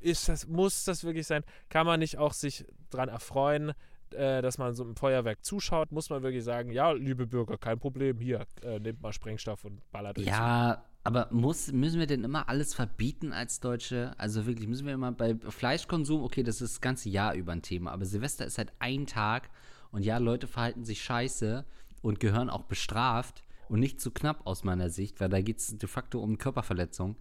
[0.00, 1.44] ist das, muss das wirklich sein?
[1.68, 3.72] Kann man nicht auch sich dran erfreuen,
[4.10, 5.92] äh, dass man so einem Feuerwerk zuschaut?
[5.92, 9.80] Muss man wirklich sagen, ja, liebe Bürger, kein Problem, hier, äh, nehmt mal Sprengstoff und
[9.90, 14.12] ballert euch Ja, aber muss, müssen wir denn immer alles verbieten als Deutsche?
[14.18, 17.62] Also wirklich, müssen wir immer bei Fleischkonsum, okay, das ist das ganze Jahr über ein
[17.62, 19.50] Thema, aber Silvester ist halt ein Tag
[19.92, 21.64] und ja, Leute verhalten sich scheiße
[22.02, 25.76] und gehören auch bestraft und nicht zu knapp aus meiner Sicht, weil da geht es
[25.78, 27.16] de facto um Körperverletzung.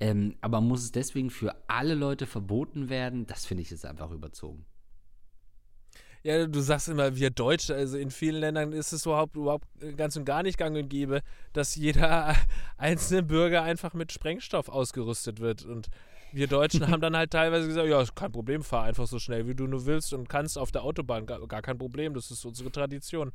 [0.00, 3.26] Ähm, aber muss es deswegen für alle Leute verboten werden?
[3.26, 4.64] Das finde ich jetzt einfach überzogen.
[6.22, 10.16] Ja, du sagst immer, wir Deutsche, also in vielen Ländern ist es überhaupt, überhaupt ganz
[10.16, 12.34] und gar nicht gang und gäbe, dass jeder
[12.76, 15.64] einzelne Bürger einfach mit Sprengstoff ausgerüstet wird.
[15.64, 15.88] Und
[16.32, 19.46] wir Deutschen haben dann halt teilweise gesagt, ja, ist kein Problem, fahr einfach so schnell,
[19.46, 22.44] wie du nur willst und kannst auf der Autobahn, gar, gar kein Problem, das ist
[22.44, 23.32] unsere Tradition.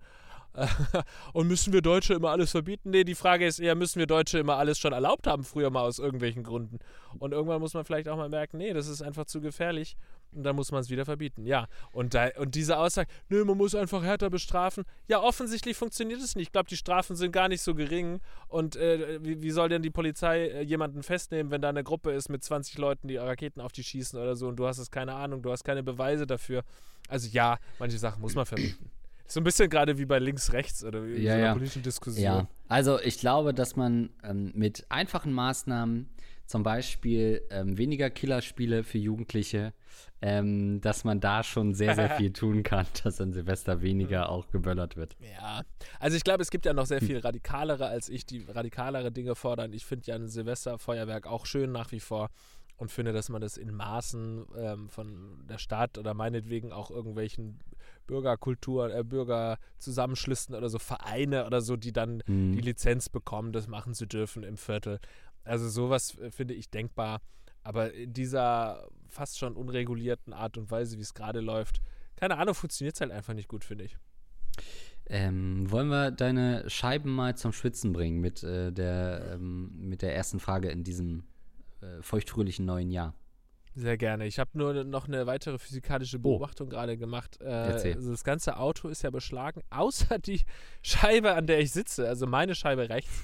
[1.33, 2.91] und müssen wir Deutsche immer alles verbieten?
[2.91, 5.81] Nee, die Frage ist eher, müssen wir Deutsche immer alles schon erlaubt haben, früher mal
[5.81, 6.79] aus irgendwelchen Gründen?
[7.19, 9.97] Und irgendwann muss man vielleicht auch mal merken, nee, das ist einfach zu gefährlich
[10.31, 11.45] und dann muss man es wieder verbieten.
[11.45, 14.83] Ja, und, da, und diese Aussage, nö, man muss einfach härter bestrafen.
[15.07, 16.47] Ja, offensichtlich funktioniert es nicht.
[16.47, 18.19] Ich glaube, die Strafen sind gar nicht so gering.
[18.47, 22.11] Und äh, wie, wie, soll denn die Polizei äh, jemanden festnehmen, wenn da eine Gruppe
[22.11, 24.91] ist mit 20 Leuten, die Raketen auf die schießen oder so und du hast es
[24.91, 26.63] keine Ahnung, du hast keine Beweise dafür.
[27.07, 28.89] Also ja, manche Sachen muss man verbieten.
[29.27, 31.53] So ein bisschen gerade wie bei links-rechts oder wie ja, so einer ja.
[31.53, 32.23] politischen Diskussion.
[32.23, 36.09] Ja, also ich glaube, dass man ähm, mit einfachen Maßnahmen,
[36.45, 39.73] zum Beispiel ähm, weniger Killerspiele für Jugendliche,
[40.21, 44.49] ähm, dass man da schon sehr, sehr viel tun kann, dass an Silvester weniger auch
[44.49, 45.15] geböllert wird.
[45.19, 45.63] Ja,
[45.99, 49.35] also ich glaube, es gibt ja noch sehr viel radikalere als ich, die radikalere Dinge
[49.35, 49.73] fordern.
[49.73, 52.29] Ich finde ja ein Silvesterfeuerwerk auch schön nach wie vor
[52.77, 57.59] und finde, dass man das in Maßen ähm, von der Stadt oder meinetwegen auch irgendwelchen
[58.07, 62.53] Bürgerkultur, äh, Bürgerzusammenschlüssen oder so Vereine oder so, die dann Mhm.
[62.53, 64.99] die Lizenz bekommen, das machen zu dürfen im Viertel.
[65.43, 67.21] Also sowas äh, finde ich denkbar.
[67.63, 71.81] Aber in dieser fast schon unregulierten Art und Weise, wie es gerade läuft,
[72.15, 73.97] keine Ahnung, funktioniert es halt einfach nicht gut, finde ich.
[75.07, 80.15] Ähm, wollen wir deine Scheiben mal zum Schwitzen bringen mit, äh, der, ähm, mit der
[80.15, 81.23] ersten Frage in diesem
[81.81, 83.13] äh, feuchtfröhlichen neuen Jahr?
[83.75, 84.27] Sehr gerne.
[84.27, 87.39] Ich habe nur noch eine weitere physikalische Beobachtung gerade gemacht.
[87.41, 90.41] Äh, also das ganze Auto ist ja beschlagen, außer die
[90.83, 93.23] Scheibe, an der ich sitze, also meine Scheibe rechts.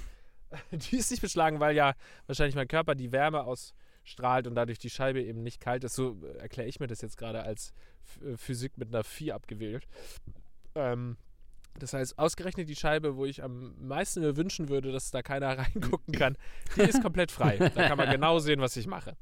[0.71, 1.93] Die ist nicht beschlagen, weil ja
[2.25, 5.93] wahrscheinlich mein Körper die Wärme ausstrahlt und dadurch die Scheibe eben nicht kalt ist.
[5.93, 7.71] So äh, erkläre ich mir das jetzt gerade als
[8.25, 9.88] äh, Physik mit einer 4 abgewählt.
[10.73, 11.17] Ähm,
[11.77, 15.55] das heißt, ausgerechnet die Scheibe, wo ich am meisten mir wünschen würde, dass da keiner
[15.59, 16.35] reingucken kann,
[16.75, 17.57] die ist komplett frei.
[17.57, 19.15] Da kann man genau sehen, was ich mache.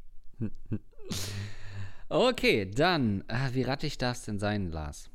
[2.09, 5.09] Okay, dann, äh, wie rattig darf es denn sein, Lars?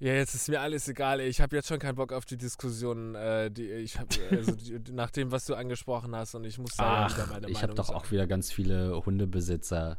[0.00, 1.20] Ja, jetzt ist mir alles egal.
[1.20, 4.92] Ich habe jetzt schon keinen Bock auf die Diskussion, äh, die ich habe, also die,
[4.92, 7.06] nach dem, was du angesprochen hast, und ich muss meine
[7.48, 7.98] ich habe doch sagen.
[7.98, 9.98] auch wieder ganz viele Hundebesitzer,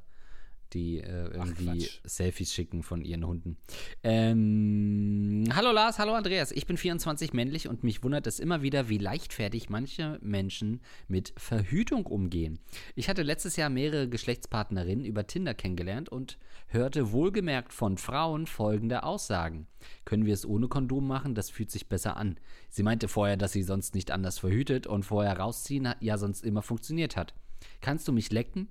[0.73, 1.99] die äh, irgendwie Quatsch.
[2.03, 3.57] Selfies schicken von ihren Hunden.
[4.03, 6.51] Ähm, hallo Lars, hallo Andreas.
[6.51, 11.33] Ich bin 24 männlich und mich wundert es immer wieder, wie leichtfertig manche Menschen mit
[11.37, 12.59] Verhütung umgehen.
[12.95, 19.03] Ich hatte letztes Jahr mehrere Geschlechtspartnerinnen über Tinder kennengelernt und hörte wohlgemerkt von Frauen folgende
[19.03, 19.67] Aussagen.
[20.03, 21.35] Können wir es ohne Kondom machen?
[21.35, 22.37] Das fühlt sich besser an.
[22.69, 26.61] Sie meinte vorher, dass sie sonst nicht anders verhütet und vorher rausziehen ja sonst immer
[26.61, 27.33] funktioniert hat.
[27.81, 28.69] Kannst du mich lecken?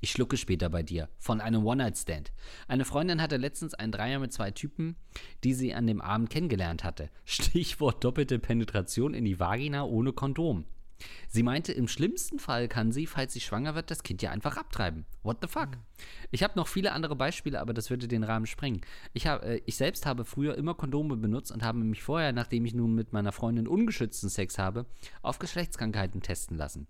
[0.00, 1.08] Ich schlucke später bei dir.
[1.18, 2.32] Von einem One-Night-Stand.
[2.68, 4.96] Eine Freundin hatte letztens einen Dreier mit zwei Typen,
[5.42, 7.10] die sie an dem Abend kennengelernt hatte.
[7.24, 10.66] Stichwort doppelte Penetration in die Vagina ohne Kondom.
[11.28, 14.56] Sie meinte, im schlimmsten Fall kann sie, falls sie schwanger wird, das Kind ja einfach
[14.56, 15.04] abtreiben.
[15.22, 15.70] What the fuck?
[16.30, 18.80] Ich habe noch viele andere Beispiele, aber das würde den Rahmen sprengen.
[19.12, 22.64] Ich, hab, äh, ich selbst habe früher immer Kondome benutzt und habe mich vorher, nachdem
[22.64, 24.86] ich nun mit meiner Freundin ungeschützten Sex habe,
[25.22, 26.86] auf Geschlechtskrankheiten testen lassen.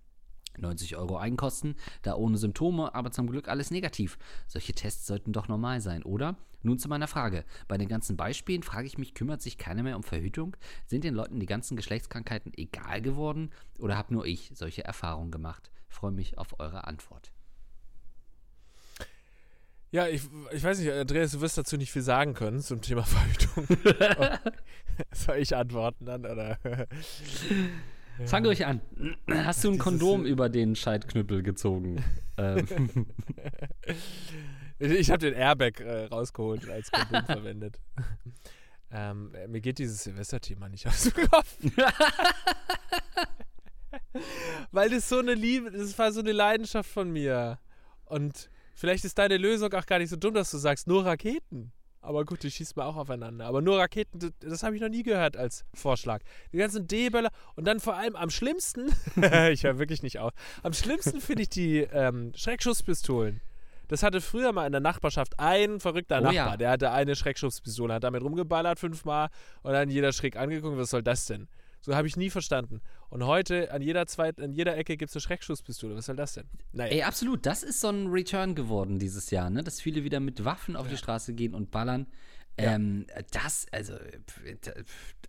[0.59, 4.19] 90 Euro Eigenkosten, da ohne Symptome, aber zum Glück alles negativ.
[4.47, 6.37] Solche Tests sollten doch normal sein, oder?
[6.63, 7.45] Nun zu meiner Frage.
[7.69, 10.57] Bei den ganzen Beispielen frage ich mich, kümmert sich keiner mehr um Verhütung?
[10.87, 13.51] Sind den Leuten die ganzen Geschlechtskrankheiten egal geworden?
[13.79, 15.71] Oder habe nur ich solche Erfahrungen gemacht?
[15.89, 17.31] Freue mich auf eure Antwort.
[19.93, 23.03] Ja, ich, ich weiß nicht, Andreas, du wirst dazu nicht viel sagen können zum Thema
[23.05, 23.67] Verhütung.
[25.13, 26.59] Soll ich antworten dann, oder?
[28.25, 28.81] Fang ruhig an.
[29.29, 32.03] Hast du ein Kondom äh, über den Scheidknüppel gezogen?
[32.39, 33.07] ähm,
[34.79, 37.81] Ich habe den Airbag äh, rausgeholt und als Kondom verwendet.
[38.91, 41.57] Ähm, äh, mir geht dieses Silvesterthema nicht aus dem Kopf.
[44.71, 47.59] Weil das so eine Liebe, das war so eine Leidenschaft von mir.
[48.05, 51.73] Und vielleicht ist deine Lösung auch gar nicht so dumm, dass du sagst, nur Raketen.
[52.07, 53.47] Aber gut, die schießen wir auch aufeinander.
[53.47, 56.23] Aber nur Raketen, das, das habe ich noch nie gehört als Vorschlag.
[56.53, 58.93] Die ganzen D-Böller und dann vor allem am schlimmsten,
[59.51, 63.41] ich höre wirklich nicht auf, am schlimmsten finde ich die ähm, Schreckschusspistolen.
[63.89, 66.57] Das hatte früher mal in der Nachbarschaft ein verrückter Oh Nachbar, ja.
[66.57, 69.29] der hatte eine Schreckschusspistole, hat damit rumgeballert fünfmal
[69.63, 71.49] und dann jeder schräg angeguckt, was soll das denn?
[71.87, 72.81] So habe ich nie verstanden.
[73.11, 75.95] Und heute an jeder zweit, an jeder Ecke gibt es eine Schreckschusspistole.
[75.95, 76.47] Was soll das denn?
[76.73, 76.91] Naja.
[76.91, 77.47] Ey, absolut.
[77.47, 79.63] Das ist so ein Return geworden dieses Jahr, ne?
[79.63, 82.09] Dass viele wieder mit Waffen auf die Straße gehen und ballern.
[82.57, 84.41] Ähm, das, also, pf,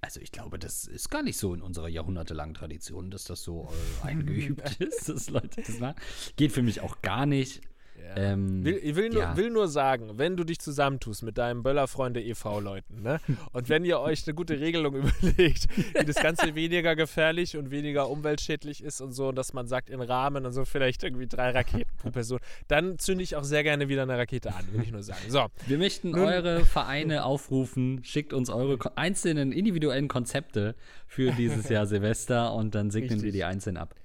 [0.02, 3.70] also ich glaube, das ist gar nicht so in unserer jahrhundertelangen Tradition, dass das so
[4.04, 6.02] äh, eingeübt ist, dass Leute das machen.
[6.38, 7.62] Geht für mich auch gar nicht.
[7.98, 8.16] Ja.
[8.34, 9.38] Ähm, will, ich will nur, ja.
[9.38, 13.20] will nur sagen, wenn du dich zusammentust mit deinen Böllerfreunde e.V.-Leuten, ne?
[13.54, 18.10] Und wenn ihr euch eine gute Regelung überlegt, wie das Ganze weniger gefährlich und weniger
[18.10, 21.92] umweltschädlich ist und so, dass man sagt, in Rahmen und so vielleicht irgendwie drei Raketen
[21.98, 25.04] pro Person, dann zünde ich auch sehr gerne wieder eine Rakete an, will ich nur
[25.04, 25.22] sagen.
[25.30, 30.76] So, Wir möchten Nun- eure Vereine aufrufen, schickt uns eure einzelnen individuellen Konzepte
[31.08, 33.34] für dieses Jahr Silvester und dann segnen wir Richtig.
[33.34, 33.96] die einzeln ab.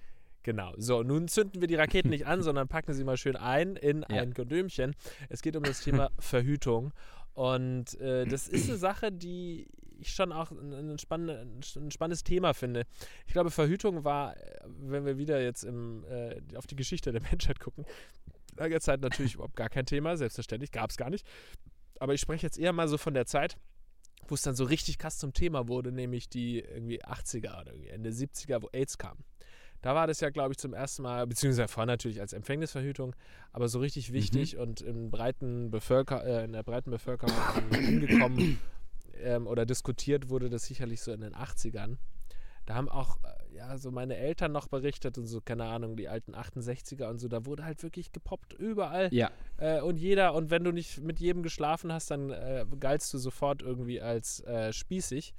[0.42, 0.72] Genau.
[0.76, 4.00] So, nun zünden wir die Raketen nicht an, sondern packen sie mal schön ein in
[4.09, 4.22] Ja.
[4.22, 4.94] ein Kondömchen.
[5.28, 6.92] Es geht um das Thema Verhütung.
[7.35, 12.52] Und äh, das ist eine Sache, die ich schon auch ein, spannende, ein spannendes Thema
[12.55, 12.85] finde.
[13.26, 17.22] Ich glaube, Verhütung war, äh, wenn wir wieder jetzt im, äh, auf die Geschichte der
[17.31, 17.85] Menschheit gucken,
[18.57, 21.26] lange Zeit natürlich überhaupt gar kein Thema, selbstverständlich, gab es gar nicht.
[22.00, 23.57] Aber ich spreche jetzt eher mal so von der Zeit,
[24.28, 27.90] wo es dann so richtig krass zum Thema wurde, nämlich die irgendwie 80er oder irgendwie
[27.90, 29.18] Ende 70er, wo AIDS kam.
[29.83, 33.14] Da war das ja, glaube ich, zum ersten Mal, beziehungsweise vorher natürlich als Empfängnisverhütung,
[33.53, 37.35] aber so richtig wichtig und in, breiten Bevölker äh, in der breiten Bevölkerung
[37.73, 38.59] angekommen
[39.21, 41.97] ähm, oder diskutiert wurde das sicherlich so in den 80ern.
[42.64, 46.09] Da haben auch äh, ja, so meine Eltern noch berichtet und so, keine Ahnung, die
[46.09, 49.09] alten 68er und so, da wurde halt wirklich gepoppt überall.
[49.12, 53.12] Ja, Äh, und jeder, und wenn du nicht mit jedem geschlafen hast, dann äh, galtst
[53.12, 55.35] du sofort irgendwie als äh, spießig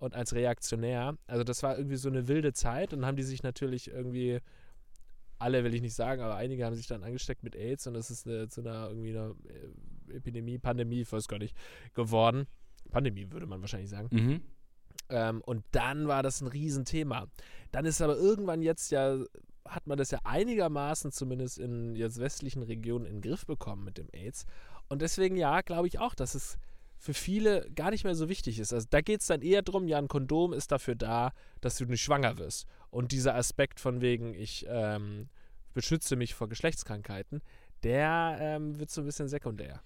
[0.00, 1.16] und als reaktionär.
[1.26, 4.40] Also das war irgendwie so eine wilde Zeit und haben die sich natürlich irgendwie,
[5.38, 8.10] alle will ich nicht sagen, aber einige haben sich dann angesteckt mit AIDS und das
[8.10, 9.34] ist eine, zu einer irgendwie einer
[10.08, 11.54] äh, Epidemie, Pandemie, ich weiß gar nicht,
[11.94, 12.46] geworden.
[12.90, 14.08] Pandemie würde man wahrscheinlich sagen.
[14.10, 14.42] mhm.
[15.08, 17.26] Ähm, und dann war das ein Riesenthema.
[17.72, 19.18] Dann ist aber irgendwann jetzt ja,
[19.64, 23.98] hat man das ja einigermaßen zumindest in jetzt westlichen Regionen in den Griff bekommen mit
[23.98, 24.46] dem AIDS.
[24.88, 26.58] Und deswegen ja, glaube ich auch, dass es
[27.00, 28.74] für viele gar nicht mehr so wichtig ist.
[28.74, 31.32] Also da geht es dann eher darum, ja, ein Kondom ist dafür da,
[31.62, 32.66] dass du nicht schwanger wirst.
[32.90, 35.30] Und dieser Aspekt von wegen, ich ähm,
[35.72, 37.40] beschütze mich vor Geschlechtskrankheiten,
[37.84, 39.80] der ähm, wird so ein bisschen sekundär.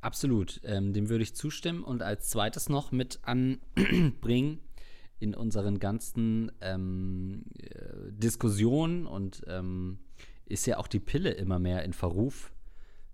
[0.00, 1.84] Absolut, ähm, dem würde ich zustimmen.
[1.84, 4.58] Und als zweites noch mit anbringen
[5.20, 10.00] in unseren ganzen ähm, äh, Diskussionen und ähm,
[10.46, 12.50] ist ja auch die Pille immer mehr in Verruf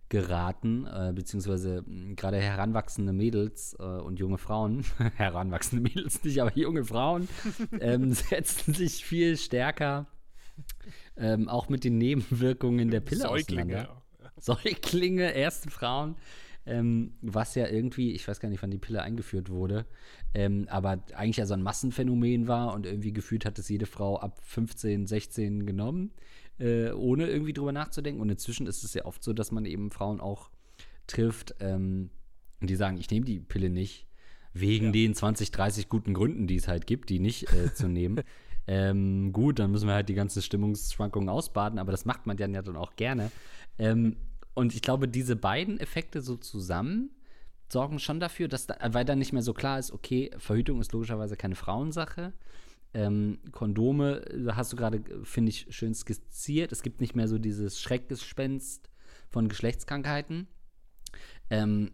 [0.09, 4.85] geraten, äh, beziehungsweise mh, gerade heranwachsende Mädels äh, und junge Frauen,
[5.17, 7.29] heranwachsende Mädels nicht, aber junge Frauen,
[7.81, 10.07] ähm, setzen sich viel stärker
[11.17, 14.03] ähm, auch mit den Nebenwirkungen der Pille auseinander.
[14.39, 16.17] Säuglinge, erste Frauen,
[16.67, 19.87] ähm, was ja irgendwie, ich weiß gar nicht, wann die Pille eingeführt wurde,
[20.35, 24.19] ähm, aber eigentlich ja so ein Massenphänomen war und irgendwie gefühlt hat es jede Frau
[24.19, 26.13] ab 15, 16 genommen,
[26.59, 28.21] äh, ohne irgendwie drüber nachzudenken.
[28.21, 30.51] Und inzwischen ist es ja oft so, dass man eben Frauen auch
[31.07, 32.11] trifft, ähm,
[32.61, 34.07] die sagen, ich nehme die Pille nicht,
[34.53, 34.93] wegen Ja.
[34.93, 38.23] den 20, 30 guten Gründen, die es halt gibt, die nicht äh, zu nehmen.
[38.69, 42.53] Ähm, gut, dann müssen wir halt die ganzen Stimmungsschwankungen ausbaden, aber das macht man dann
[42.53, 43.31] ja dann auch gerne.
[43.79, 44.17] Ähm,
[44.55, 47.11] und ich glaube, diese beiden Effekte so zusammen
[47.73, 50.91] sorgen schon dafür, dass da, weil dann nicht mehr so klar ist, okay, Verhütung ist
[50.93, 52.33] logischerweise keine Frauensache.
[52.97, 56.73] Ähm, Kondome, äh, hast du gerade, finde ich, schön skizziert.
[56.73, 58.89] Es gibt nicht mehr so dieses Schreckgespenst
[59.29, 60.49] von Geschlechtskrankheiten.
[61.51, 61.93] Ähm,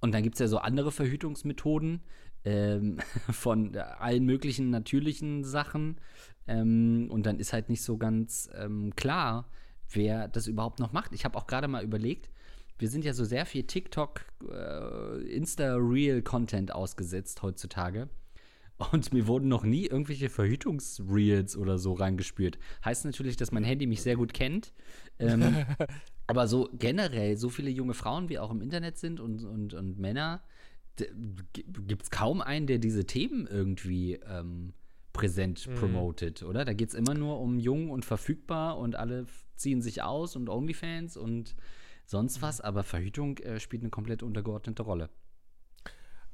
[0.00, 2.02] und dann gibt es ja so andere Verhütungsmethoden
[2.44, 2.98] ähm,
[3.30, 6.00] von allen möglichen natürlichen Sachen.
[6.48, 9.48] Ähm, und dann ist halt nicht so ganz ähm, klar,
[9.88, 11.12] wer das überhaupt noch macht.
[11.12, 12.28] Ich habe auch gerade mal überlegt,
[12.76, 18.08] wir sind ja so sehr viel TikTok, äh, Insta-Real-Content ausgesetzt heutzutage.
[18.90, 22.58] Und mir wurden noch nie irgendwelche Verhütungsreels oder so reingespürt.
[22.84, 24.72] Heißt natürlich, dass mein Handy mich sehr gut kennt.
[25.18, 25.56] Ähm,
[26.26, 29.98] aber so generell, so viele junge Frauen wie auch im Internet sind und, und, und
[29.98, 30.42] Männer,
[31.62, 34.74] gibt es kaum einen, der diese Themen irgendwie ähm,
[35.12, 35.74] präsent Mhm.
[35.74, 36.64] promotet, oder?
[36.64, 40.48] Da geht es immer nur um jung und verfügbar und alle ziehen sich aus und
[40.48, 41.54] Onlyfans und
[42.04, 45.08] sonst was, aber Verhütung äh, spielt eine komplett untergeordnete Rolle.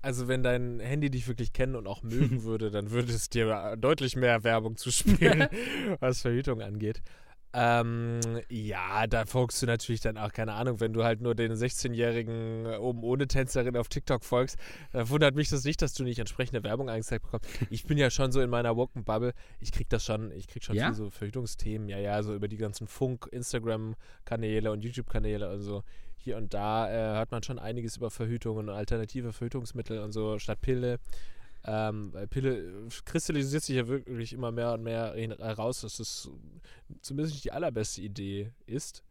[0.03, 3.77] Also wenn dein Handy dich wirklich kennen und auch mögen würde, dann würde es dir
[3.77, 5.49] deutlich mehr Werbung zuspielen,
[6.01, 7.03] was Verhütung angeht.
[7.55, 11.53] Ähm, ja, da folgst du natürlich dann auch, keine Ahnung, wenn du halt nur den
[11.53, 14.59] 16-jährigen oben ohne Tänzerin auf TikTok folgst,
[14.93, 17.49] dann wundert mich das nicht, dass du nicht entsprechende Werbung angezeigt bekommst.
[17.71, 20.63] Ich bin ja schon so in meiner Woken Bubble, ich krieg das schon, ich krieg
[20.63, 20.89] schon Ja?
[20.89, 25.85] viel so Verhütungsthemen, ja, ja, so über die ganzen Funk, Instagram-Kanäle und YouTube-Kanäle und so.
[26.19, 30.39] Hier und da äh, hört man schon einiges über Verhütung und alternative Verhütungsmittel und so
[30.39, 30.99] statt Pille.
[31.65, 36.29] Ähm, weil Pille äh, kristallisiert sich ja wirklich immer mehr und mehr heraus, dass es
[37.03, 39.03] zumindest nicht die allerbeste Idee ist,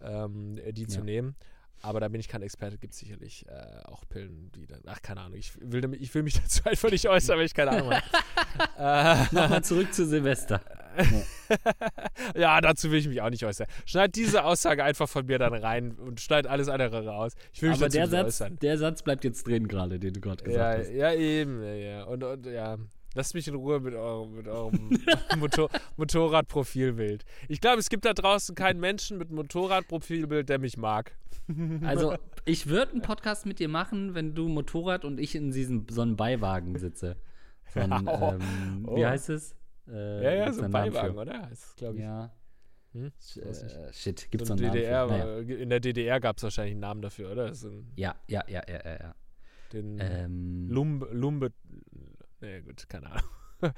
[0.00, 1.04] ähm, die zu Ja.
[1.04, 1.34] nehmen.
[1.80, 4.80] Aber da bin ich kein Experte, gibt es sicherlich äh, auch Pillen, die dann.
[4.86, 7.70] Ach, keine Ahnung, ich will, ich will mich dazu einfach nicht äußern, weil ich keine
[7.70, 8.04] Ahnung habe.
[9.30, 10.60] äh, Nochmal zurück zu Silvester.
[12.36, 13.66] ja, dazu will ich mich auch nicht äußern.
[13.86, 17.32] Schneid diese Aussage einfach von mir dann rein und schneid alles andere raus.
[17.52, 18.58] Ich will mich Aber dazu der nicht Satz, äußern.
[18.60, 20.92] der Satz bleibt jetzt drin gerade, den du gerade gesagt Ja, hast.
[20.92, 22.04] ja, eben, ja, ja.
[22.04, 22.76] Und, und ja.
[23.14, 24.90] Lasst mich in Ruhe mit eurem, mit eurem
[25.38, 27.24] Motor Motorradprofilbild.
[27.48, 31.16] Ich glaube, es gibt da draußen keinen Menschen mit Motorradprofilbild, der mich mag.
[31.82, 35.86] Also, ich würde einen Podcast mit dir machen, wenn du Motorrad und ich in diesem
[35.90, 37.16] so einem Beiwagen sitze.
[37.74, 38.34] So ein, Oh.
[38.34, 38.96] ähm, Oh.
[38.96, 39.54] Wie heißt es?
[39.88, 41.50] Äh, Ja, ja, so ein Beiwagen, oder?
[41.50, 42.02] Ist, glaube ich.
[42.02, 42.32] Ja.
[42.92, 43.12] Hm?
[43.36, 45.26] Äh, shit, gibt's so so ein einen DDR, Namen für?
[45.26, 45.48] Naja.
[45.48, 47.52] war- In der DDR gab es wahrscheinlich einen Namen dafür, oder?
[47.96, 49.14] Ja, ja, ja, ja, ja, ja.
[49.72, 51.52] den Ähm, Lumbe, Lumbe.
[52.40, 53.28] Nee, gut, keine Ahnung.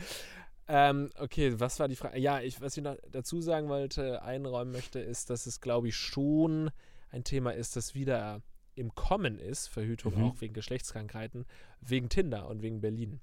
[0.69, 2.19] ähm, okay, was war die Frage?
[2.21, 5.97] Ja, ich, was ich noch dazu sagen wollte, einräumen möchte, ist, dass es, glaube ich,
[5.97, 6.71] schon
[7.11, 8.43] ein Thema ist, das wieder
[8.77, 10.25] im Kommen ist, Verhütung Mhm.
[10.25, 11.45] auch wegen Geschlechtskrankheiten,
[11.81, 13.21] wegen Tinder und wegen Berlin.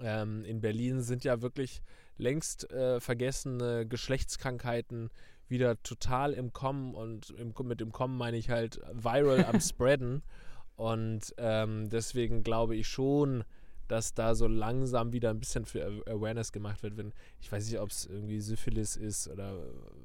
[0.00, 1.82] Ähm, in Berlin sind ja wirklich
[2.18, 5.10] längst äh, vergessene Geschlechtskrankheiten
[5.48, 10.22] wieder total im Kommen und im, mit dem Kommen meine ich halt viral am Spreaden.
[10.76, 13.44] Und ähm, deswegen glaube ich schon,
[13.88, 16.96] dass da so langsam wieder ein bisschen für Awareness gemacht wird.
[16.96, 19.58] Wenn, ich weiß nicht, ob es irgendwie Syphilis ist oder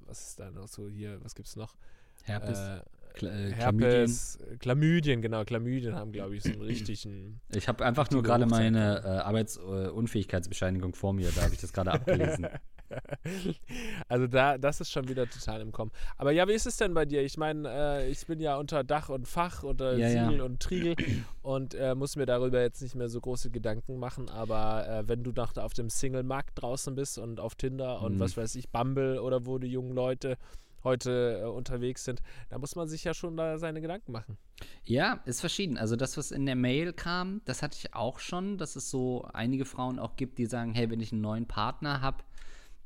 [0.06, 1.76] was ist da noch so hier, was gibt es noch?
[2.24, 2.60] Herpes.
[2.60, 2.82] Äh,
[3.18, 3.92] Kla- äh, Chlamydien.
[3.92, 5.44] Herpes, Chlamydien, genau.
[5.44, 7.42] Chlamydien haben, glaube ich, so einen richtigen.
[7.54, 11.30] Ich habe einfach nur gerade meine äh, Arbeitsunfähigkeitsbescheinigung vor mir.
[11.36, 12.48] Da habe ich das gerade abgelesen.
[14.08, 15.92] also da, das ist schon wieder total im Kommen.
[16.18, 17.22] Aber ja, wie ist es denn bei dir?
[17.22, 20.26] Ich meine, äh, ich bin ja unter Dach und Fach, unter Ja, ja.
[20.30, 20.96] Siegel und Triegel
[21.42, 24.30] und äh, muss mir darüber jetzt nicht mehr so große Gedanken machen.
[24.30, 28.20] Aber äh, wenn du nach, auf dem Single-Markt draußen bist und auf Tinder und Mhm.
[28.20, 30.38] was weiß ich, Bumble oder wo die jungen Leute
[30.84, 34.38] heute äh, unterwegs sind, da muss man sich ja schon da seine Gedanken machen.
[34.84, 35.78] Ja, ist verschieden.
[35.78, 39.28] Also das, was in der Mail kam, das hatte ich auch schon, dass es so
[39.34, 42.24] einige Frauen auch gibt, die sagen, hey, wenn ich einen neuen Partner habe,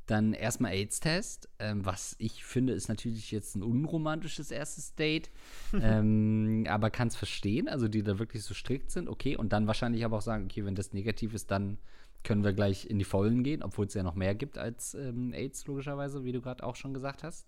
[0.06, 1.48] dann erstmal AIDS-Test.
[1.58, 5.30] Ähm, was ich finde, ist natürlich jetzt ein unromantisches erstes Date.
[5.72, 9.36] ähm, aber kann es verstehen, also die da wirklich so strikt sind, okay.
[9.36, 11.78] Und dann wahrscheinlich aber auch sagen, okay, wenn das negativ ist, dann
[12.24, 15.32] können wir gleich in die Vollen gehen, obwohl es ja noch mehr gibt als ähm,
[15.32, 17.46] AIDS, logischerweise, wie du gerade auch schon gesagt hast.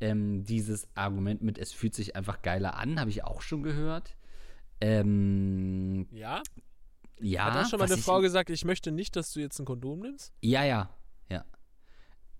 [0.00, 4.16] Ähm, dieses Argument mit, es fühlt sich einfach geiler an, habe ich auch schon gehört.
[4.80, 6.42] Ähm, Ja?
[7.20, 7.44] ja.
[7.44, 10.00] Hat auch schon mal eine Frau gesagt, ich möchte nicht, dass du jetzt ein Kondom
[10.00, 10.32] nimmst?
[10.40, 10.88] Ja, ja,
[11.28, 11.44] ja.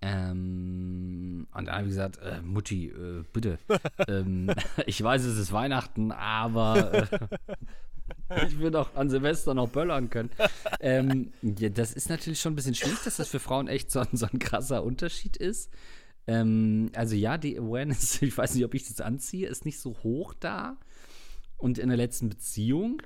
[0.01, 3.59] Ähm, und dann habe ich gesagt, äh, Mutti, äh, bitte.
[4.09, 4.51] ähm,
[4.87, 7.07] ich weiß, es ist Weihnachten, aber äh,
[8.47, 10.31] ich will doch an Silvester noch böllern können.
[10.81, 14.01] ähm, ja, das ist natürlich schon ein bisschen schwierig, dass das für Frauen echt so,
[14.01, 15.71] ein- so ein krasser Unterschied ist.
[16.27, 19.97] Ähm, also ja, die Awareness, ich weiß nicht, ob ich das anziehe, ist nicht so
[20.03, 20.77] hoch da.
[21.57, 23.03] Und in der letzten Beziehung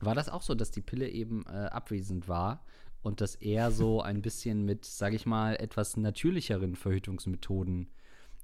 [0.00, 2.64] war das auch so, dass die Pille eben äh, abwesend war
[3.02, 7.88] und dass er so ein bisschen mit, sage ich mal, etwas natürlicheren Verhütungsmethoden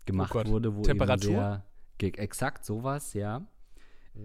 [0.07, 1.31] gemacht Oh wurde, wo Temperatur?
[1.31, 1.37] eben
[2.01, 3.47] sehr exakt sowas, ja.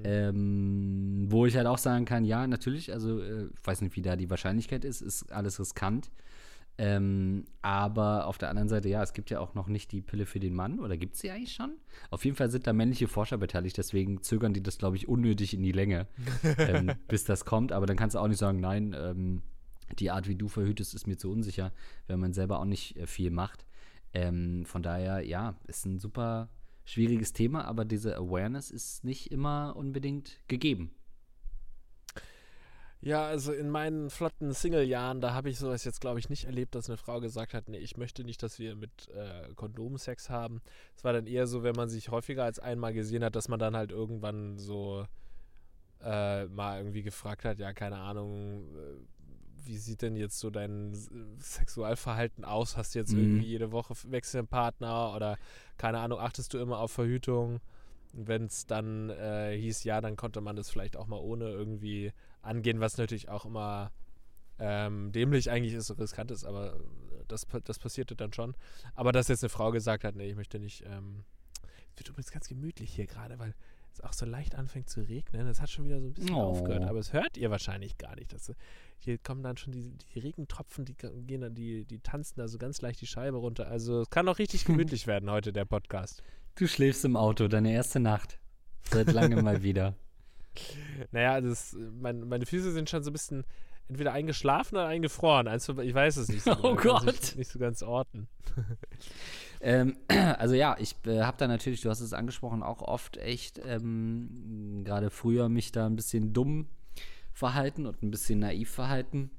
[0.04, 4.02] Ähm, wo ich halt auch sagen kann, ja, natürlich, also äh, ich weiß nicht, wie
[4.02, 6.12] da die Wahrscheinlichkeit ist, ist alles riskant.
[6.80, 10.26] Ähm, aber auf der anderen Seite, ja, es gibt ja auch noch nicht die Pille
[10.26, 11.74] für den Mann, oder gibt es sie eigentlich schon?
[12.10, 15.54] Auf jeden Fall sind da männliche Forscher beteiligt, deswegen zögern die das, glaube ich, unnötig
[15.54, 16.08] in die Länge,
[16.58, 17.72] ähm, bis das kommt.
[17.72, 19.44] Aber dann kannst du auch nicht sagen, nein, ähm,
[20.00, 21.72] die Art, wie du verhütest, ist mir zu unsicher,
[22.08, 23.66] wenn man selber auch nicht äh, viel macht.
[24.14, 26.50] Ähm, von daher, ja, ist ein super
[26.86, 30.92] schwieriges Thema, aber diese Awareness ist nicht immer unbedingt gegeben.
[33.06, 36.74] Ja, also in meinen flotten Single-Jahren, da habe ich sowas jetzt, glaube ich, nicht erlebt,
[36.74, 40.30] dass eine Frau gesagt hat, nee, ich möchte nicht, dass wir mit äh, Kondom Sex
[40.30, 40.62] haben.
[40.96, 43.60] Es war dann eher so, wenn man sich häufiger als einmal gesehen hat, dass man
[43.60, 45.06] dann halt irgendwann so
[46.02, 49.23] äh, mal irgendwie gefragt hat, ja, keine Ahnung, äh,
[49.66, 50.94] wie sieht denn jetzt so dein
[51.40, 52.78] Sexualverhalten aus?
[52.78, 53.20] Hast du jetzt Mhm.
[53.20, 55.38] irgendwie jede Woche wechselnden Partner oder
[55.78, 57.60] keine Ahnung, achtest du immer auf Verhütung?
[58.14, 62.14] Wenn es dann äh, hieß, ja, dann konnte man das vielleicht auch mal ohne irgendwie
[62.42, 63.92] angehen, was natürlich auch immer
[64.60, 66.80] ähm, dämlich eigentlich ist, riskant ist, aber
[67.28, 68.56] das, pa- das passierte dann schon.
[68.96, 70.84] Aber dass jetzt eine Frau gesagt hat, nee, ich möchte nicht.
[70.86, 71.24] Ähm,
[71.94, 73.56] es wird übrigens ganz gemütlich hier gerade, weil
[73.94, 75.48] es auch so leicht anfängt zu regnen.
[75.48, 76.42] Es hat schon wieder so ein bisschen Oh.
[76.42, 78.34] aufgehört, aber es hört ihr wahrscheinlich gar nicht.
[78.34, 78.52] Das,
[79.00, 82.58] hier kommen dann schon die, die Regentropfen, die gehen dann, die, die tanzen da so
[82.58, 83.68] ganz leicht die Scheibe runter.
[83.68, 86.24] Also es kann auch richtig gemütlich werden heute, der Podcast.
[86.56, 88.40] Du schläfst im Auto, deine erste Nacht.
[88.92, 89.96] Seit langem mal wieder.
[91.12, 93.44] Naja, das, mein, meine Füße sind schon so ein bisschen
[93.90, 95.60] entweder eingeschlafen oder eingefroren.
[95.60, 97.00] Von- Ich weiß es nicht so Oh genau.
[97.00, 97.36] Gott.
[97.38, 98.28] Nicht so ganz orten.
[99.66, 103.62] Ähm, also ja, ich äh, habe da natürlich, du hast es angesprochen, auch oft echt
[103.66, 106.68] ähm, gerade früher mich da ein bisschen dumm
[107.32, 109.32] verhalten und ein bisschen naiv verhalten.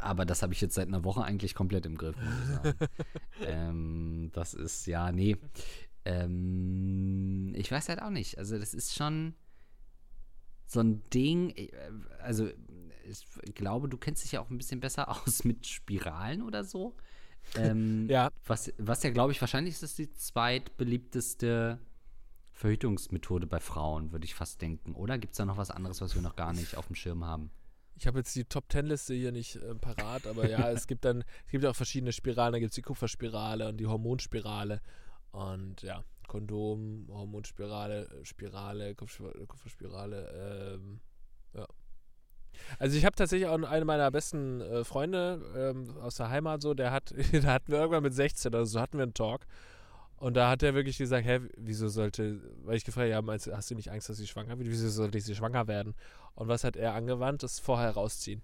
[0.00, 2.78] aber das habe ich jetzt seit einer Woche eigentlich komplett im Griff, muss ich sagen.
[3.46, 5.36] ähm, das ist, ja, nee.
[6.04, 8.38] Ähm, ich weiß halt auch nicht.
[8.38, 9.34] Also, das ist schon
[10.66, 11.50] so ein Ding.
[11.50, 11.68] äh,
[12.20, 12.48] Also,
[13.06, 16.94] ich glaube, du kennst dich ja auch ein bisschen besser aus mit Spiralen oder so.
[17.56, 18.30] Ähm, Ja.
[18.46, 21.78] Was, was ja, glaube ich, wahrscheinlich ist das die zweitbeliebteste
[22.52, 24.94] Verhütungsmethode bei Frauen, würde ich fast denken.
[24.94, 27.24] Oder gibt es da noch was anderes, was wir noch gar nicht auf dem Schirm
[27.24, 27.50] haben?
[27.96, 31.04] Ich habe jetzt die Top Ten Liste hier nicht äh, parat, aber ja, es gibt
[31.04, 32.52] dann, es gibt auch verschiedene Spiralen.
[32.52, 34.80] Da gibt es die Kupferspirale und die Hormonspirale.
[35.32, 41.00] Und ja, Kondom, Hormonspirale, Spirale, Kupfer- Kupferspirale, ähm.
[42.78, 46.74] Also ich habe tatsächlich auch einen meiner besten äh, Freunde ähm, aus der Heimat so,
[46.74, 49.46] der hat, da hatten wir irgendwann mit 16 oder so, hatten wir einen Talk.
[50.16, 53.70] Und da hat er wirklich gesagt, hä, wieso sollte, weil ich gefragt habe, ja, hast
[53.70, 54.70] du nicht Angst, dass sie schwanger wird?
[54.70, 55.94] Wieso sollte ich sie schwanger werden?
[56.34, 57.42] Und was hat er angewandt?
[57.42, 58.40] Das vorher rausziehen.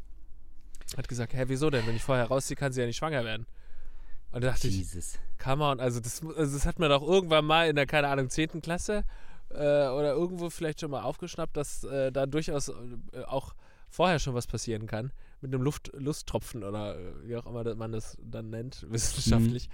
[0.97, 1.87] Hat gesagt, hä, wieso denn?
[1.87, 3.47] Wenn ich vorher rausziehe, kann sie ja nicht schwanger werden.
[4.33, 5.19] Und da dachte ich, Jesus.
[5.43, 8.29] come on, also das, also das hat man doch irgendwann mal in der, keine Ahnung,
[8.29, 8.63] 10.
[8.63, 9.05] Klasse
[9.51, 12.75] äh, oder irgendwo vielleicht schon mal aufgeschnappt, dass äh, da durchaus äh,
[13.27, 13.55] auch
[13.91, 15.13] vorher schon was passieren kann.
[15.41, 19.69] Mit einem Luft, Lusttropfen oder äh, wie auch immer man das dann nennt, wissenschaftlich.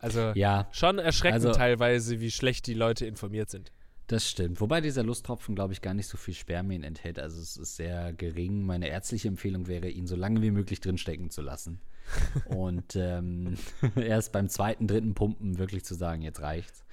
[0.00, 3.72] Also Ja, schon erschreckend Also- teilweise, wie schlecht die Leute informiert sind.
[4.06, 4.60] Das stimmt.
[4.62, 7.18] Wobei dieser Lusttropfen, glaube ich, gar nicht so viel Spermien enthält.
[7.18, 8.62] Also es ist sehr gering.
[8.64, 11.80] Meine ärztliche Empfehlung wäre, ihn so lange wie möglich drinstecken zu lassen.
[12.46, 13.58] Und ähm,
[13.96, 16.84] erst beim zweiten, dritten Pumpen wirklich zu sagen, jetzt reicht's.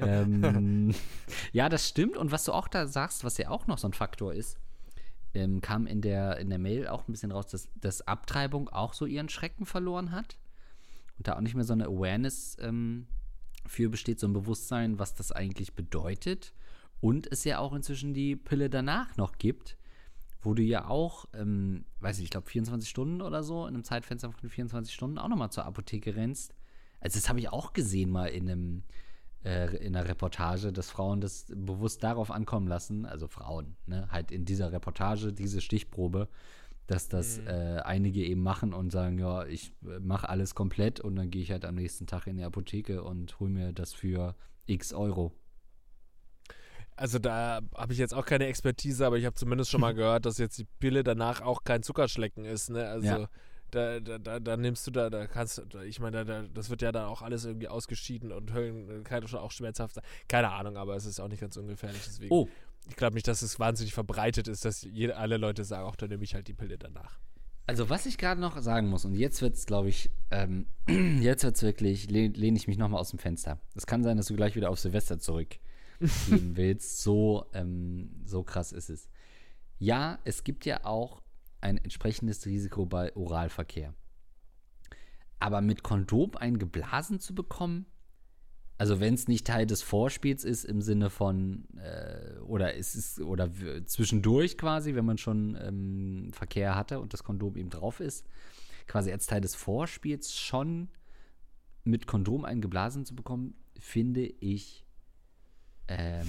[0.00, 0.94] ähm,
[1.52, 2.16] ja, das stimmt.
[2.16, 4.56] Und was du auch da sagst, was ja auch noch so ein Faktor ist,
[5.34, 8.92] ähm, kam in der, in der Mail auch ein bisschen raus, dass, dass Abtreibung auch
[8.94, 10.38] so ihren Schrecken verloren hat.
[11.18, 13.06] Und da auch nicht mehr so eine Awareness ähm,
[13.66, 16.52] für besteht, so ein Bewusstsein, was das eigentlich bedeutet.
[17.00, 19.76] Und es ja auch inzwischen die Pille danach noch gibt,
[20.42, 23.84] wo du ja auch, ähm, weiß ich, ich glaube 24 Stunden oder so, in einem
[23.84, 26.54] Zeitfenster von 24 Stunden auch nochmal zur Apotheke rennst.
[27.00, 28.82] Also das habe ich auch gesehen mal in einem
[29.44, 34.30] äh, in einer Reportage, dass Frauen das bewusst darauf ankommen lassen, also Frauen, ne, halt
[34.30, 36.28] in dieser Reportage, diese Stichprobe,
[36.86, 41.16] dass das äh, einige eben machen und sagen, ja, ich äh, mache alles komplett und
[41.16, 44.34] dann gehe ich halt am nächsten Tag in die Apotheke und hole mir das für
[44.66, 45.32] x Euro.
[46.96, 50.26] Also da habe ich jetzt auch keine Expertise, aber ich habe zumindest schon mal gehört,
[50.26, 52.70] dass jetzt die Pille danach auch kein Zuckerschlecken ist.
[52.70, 52.86] Ne?
[52.86, 53.28] Also Ja.
[53.74, 56.70] Da, da, da, da nimmst du da, da kannst du, ich meine, da, da, das
[56.70, 60.04] wird ja dann auch alles irgendwie ausgeschieden und Höllen kann schon auch schmerzhaft sein.
[60.28, 62.02] Keine Ahnung, aber es ist auch nicht ganz ungefährlich.
[62.04, 62.48] Deswegen, Oh,
[62.88, 66.10] ich glaube nicht, dass es wahnsinnig verbreitet ist, dass jede, alle Leute sagen, auch dann
[66.10, 67.18] nehme ich halt die Pille danach.
[67.66, 70.66] Also was ich gerade noch sagen muss, und jetzt wird es, glaube ich, ähm,
[71.20, 73.58] jetzt wird es wirklich, lehne lehn ich mich nochmal aus dem Fenster.
[73.74, 75.60] Es kann sein, dass du gleich wieder auf Silvester zurückgehen
[76.28, 77.02] willst.
[77.02, 79.08] So, ähm, so krass ist es.
[79.78, 81.23] Ja, es gibt ja auch
[81.64, 83.94] ein entsprechendes Risiko bei Oralverkehr.
[85.40, 87.86] Aber mit Kondom einen geblasen zu bekommen,
[88.76, 93.20] also wenn es nicht Teil des Vorspiels ist im Sinne von äh, oder es ist
[93.20, 93.50] oder
[93.86, 98.26] zwischendurch quasi, wenn man schon ähm, Verkehr hatte und das Kondom eben drauf ist,
[98.86, 100.88] quasi als Teil des Vorspiels schon
[101.84, 104.84] mit Kondom eingeblasen zu bekommen, finde ich
[105.88, 106.26] ähm,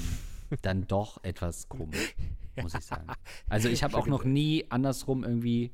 [0.62, 2.16] dann doch etwas komisch,
[2.62, 3.08] muss ich sagen.
[3.50, 5.72] Also ich habe auch noch nie andersrum irgendwie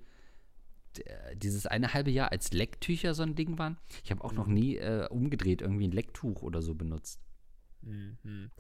[0.97, 1.03] d-
[1.35, 3.77] dieses eine halbe Jahr als Lecktücher so ein Ding waren.
[4.03, 7.19] Ich habe auch noch nie äh, umgedreht irgendwie ein Lecktuch oder so benutzt.
[7.83, 8.51] Mhm.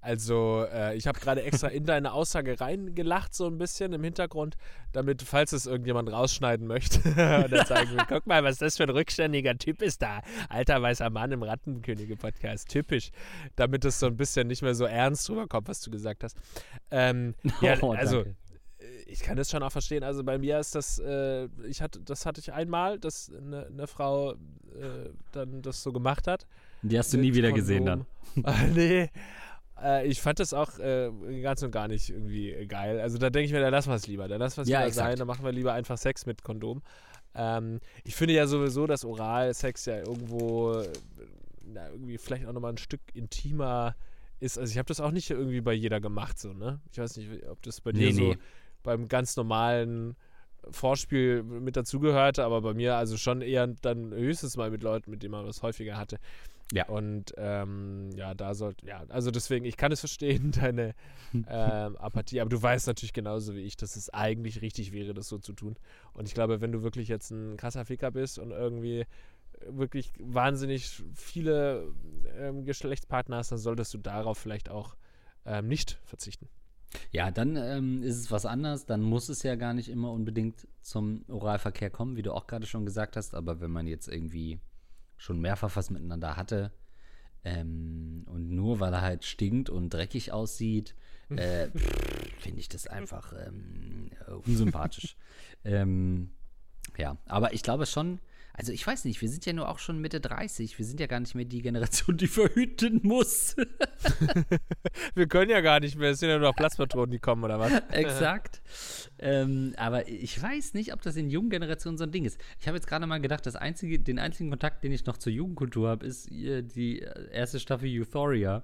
[0.00, 4.56] Also, äh, ich habe gerade extra in deine Aussage reingelacht, so ein bisschen im Hintergrund,
[4.92, 8.84] damit, falls es irgendjemand rausschneiden möchte, und dann sagen wir, guck mal, was das für
[8.84, 10.20] ein rückständiger Typ ist da.
[10.48, 13.10] Alter weißer Mann im Rattenkönige-Podcast, typisch.
[13.56, 16.36] Damit es so ein bisschen nicht mehr so ernst rüberkommt, was du gesagt hast.
[16.90, 18.36] Ähm, ja, Oh, also, danke.
[19.10, 20.02] Ich kann das schon auch verstehen.
[20.02, 23.86] Also bei mir ist das, äh, ich hatte, das hatte ich einmal, dass eine, eine
[23.86, 24.36] Frau äh,
[25.32, 26.46] dann das so gemacht hat.
[26.82, 28.06] Die hast du nie wieder gesehen dann.
[28.34, 28.44] Kondom.
[28.44, 29.10] Ah, nee.
[29.82, 31.10] Äh, ich fand das auch äh,
[31.42, 33.00] ganz und gar nicht irgendwie geil.
[33.00, 34.28] Also da denke ich mir, dann lassen wir es lieber.
[34.28, 35.08] Dann lassen wir es Ja, lieber exakt.
[35.08, 35.18] sein.
[35.18, 36.82] Dann machen wir lieber einfach Sex mit Kondom.
[37.34, 40.82] Ähm, ich finde ja sowieso, dass Oralsex ja irgendwo
[41.64, 43.96] na, irgendwie vielleicht auch nochmal ein Stück intimer
[44.38, 44.58] ist.
[44.58, 46.80] Also ich habe das auch nicht irgendwie bei jeder gemacht, so, ne?
[46.92, 48.38] Ich weiß nicht, ob das bei dir Nee, so nee.
[48.82, 50.16] Beim ganz normalen
[50.70, 55.22] Vorspiel mit dazugehörte, aber bei mir also schon eher dann höchstens mal mit Leuten, mit
[55.22, 56.18] denen man was häufiger hatte.
[56.72, 56.86] Ja.
[56.86, 60.94] Und ähm, ja, da sollte, ja, also deswegen, ich kann es verstehen, deine
[61.32, 65.28] ähm, Apathie, aber du weißt natürlich genauso wie ich, dass es eigentlich richtig wäre, das
[65.28, 65.76] so zu tun.
[66.12, 69.04] Und ich glaube, wenn du wirklich jetzt ein krasser Ficker bist und irgendwie
[69.66, 71.92] wirklich wahnsinnig viele
[72.38, 74.96] ähm, Geschlechtspartner hast, dann solltest du darauf vielleicht auch
[75.44, 76.48] ähm, nicht verzichten.
[77.12, 78.86] Ja, dann ähm, ist es was anderes.
[78.86, 82.66] Dann muss es ja gar nicht immer unbedingt zum Oralverkehr kommen, wie du auch gerade
[82.66, 83.34] schon gesagt hast.
[83.34, 84.60] Aber wenn man jetzt irgendwie
[85.16, 86.72] schon mehrfach was miteinander hatte
[87.44, 90.94] ähm, und nur weil er halt stinkt und dreckig aussieht,
[91.30, 91.68] äh,
[92.38, 94.10] finde ich das einfach ähm,
[94.46, 95.16] unsympathisch.
[95.64, 96.30] ähm,
[96.96, 98.18] ja, aber ich glaube schon,
[98.60, 100.78] also ich weiß nicht, wir sind ja nur auch schon Mitte 30.
[100.78, 103.56] Wir sind ja gar nicht mehr die Generation, die verhüten muss.
[105.14, 106.10] wir können ja gar nicht mehr.
[106.10, 107.72] Es sind ja nur noch Platzpatronen, die kommen, oder was?
[107.90, 108.60] Exakt.
[109.18, 112.38] ähm, aber ich weiß nicht, ob das in jungen Generationen so ein Ding ist.
[112.60, 115.32] Ich habe jetzt gerade mal gedacht, das einzige, den einzigen Kontakt, den ich noch zur
[115.32, 116.98] Jugendkultur habe, ist die
[117.32, 118.62] erste Staffel Euphoria.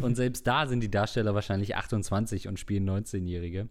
[0.00, 3.68] Und selbst da sind die Darsteller wahrscheinlich 28 und spielen 19-Jährige.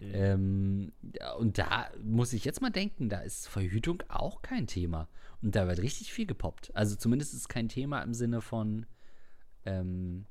[0.00, 0.12] Mhm.
[0.12, 0.92] Ähm,
[1.38, 5.08] und da muss ich jetzt mal denken, da ist Verhütung auch kein Thema.
[5.42, 6.74] Und da wird richtig viel gepoppt.
[6.74, 8.86] Also zumindest ist es kein Thema im Sinne von,
[9.64, 10.26] ähm,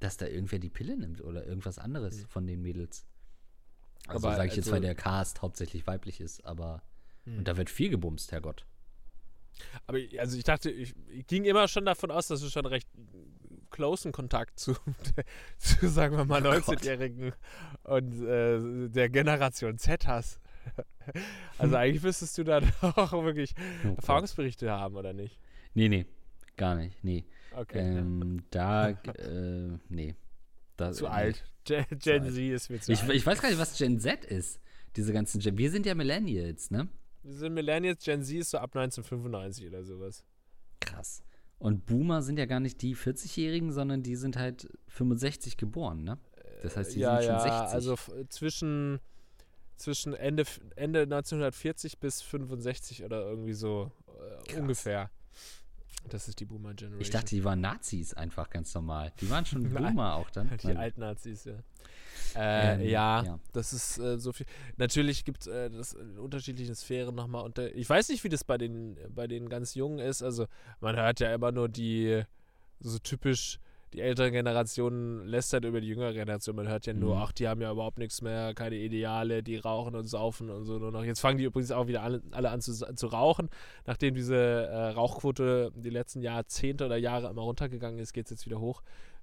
[0.00, 2.26] dass da irgendwer die Pille nimmt oder irgendwas anderes mhm.
[2.26, 3.06] von den Mädels.
[4.08, 6.82] Also sage ich jetzt, also, weil der Cast hauptsächlich weiblich ist, aber
[7.24, 7.38] mhm.
[7.38, 8.66] und da wird viel gebumst, Herrgott.
[9.86, 12.88] Aber also ich dachte, ich, ich, ging immer schon davon aus, dass du schon recht
[13.72, 14.76] closen Kontakt zu,
[15.58, 17.32] zu sagen wir mal, oh 19-Jährigen
[17.84, 20.40] und äh, der Generation Z hast.
[21.58, 23.54] Also eigentlich müsstest du dann auch wirklich
[23.84, 25.36] oh Erfahrungsberichte haben, oder nicht?
[25.74, 26.06] Nee, nee,
[26.56, 27.24] gar nicht, nee.
[27.56, 27.80] Okay.
[27.80, 30.14] Ähm, da, äh, nee.
[30.76, 31.44] Das, zu äh, alt.
[31.64, 33.10] Gen, Gen Z ist mir zu ich, alt.
[33.14, 34.60] Ich weiß gar nicht, was Gen Z ist.
[34.94, 36.88] Diese ganzen Gen Wir sind ja Millennials, ne?
[37.24, 40.24] Wir sind Millennials, Gen Z ist so ab 1995 oder sowas.
[40.80, 41.24] Krass.
[41.62, 46.18] Und Boomer sind ja gar nicht die 40-Jährigen, sondern die sind halt 65 geboren, ne?
[46.64, 47.74] Das heißt, die ja, sind schon ja, 60.
[47.74, 47.96] Also
[48.28, 48.98] zwischen,
[49.76, 50.44] zwischen Ende,
[50.74, 53.92] Ende 1940 bis 65 oder irgendwie so
[54.48, 55.10] äh, ungefähr.
[56.08, 57.00] Das ist die Boomer Generation.
[57.00, 59.12] Ich dachte, die waren Nazis einfach ganz normal.
[59.20, 60.50] Die waren schon Boomer auch dann.
[60.62, 61.54] Die Altnazis, ja.
[62.34, 64.46] Äh, ähm, ja, ja, das ist äh, so viel.
[64.76, 67.74] Natürlich gibt äh, das in unterschiedlichen Sphären nochmal unter.
[67.74, 70.22] Ich weiß nicht, wie das bei den, bei den ganz Jungen ist.
[70.22, 70.46] Also,
[70.80, 72.22] man hört ja immer nur die
[72.80, 73.58] so typisch
[73.92, 76.56] die ältere Generation lästert über die jüngere Generation.
[76.56, 77.22] Man hört ja nur, mhm.
[77.22, 80.78] ach, die haben ja überhaupt nichts mehr, keine Ideale, die rauchen und saufen und so
[80.78, 81.04] nur noch.
[81.04, 83.50] Jetzt fangen die übrigens auch wieder alle, alle an zu, zu rauchen.
[83.86, 88.46] Nachdem diese äh, Rauchquote die letzten Jahrzehnte oder Jahre immer runtergegangen ist, geht es jetzt
[88.46, 88.82] wieder hoch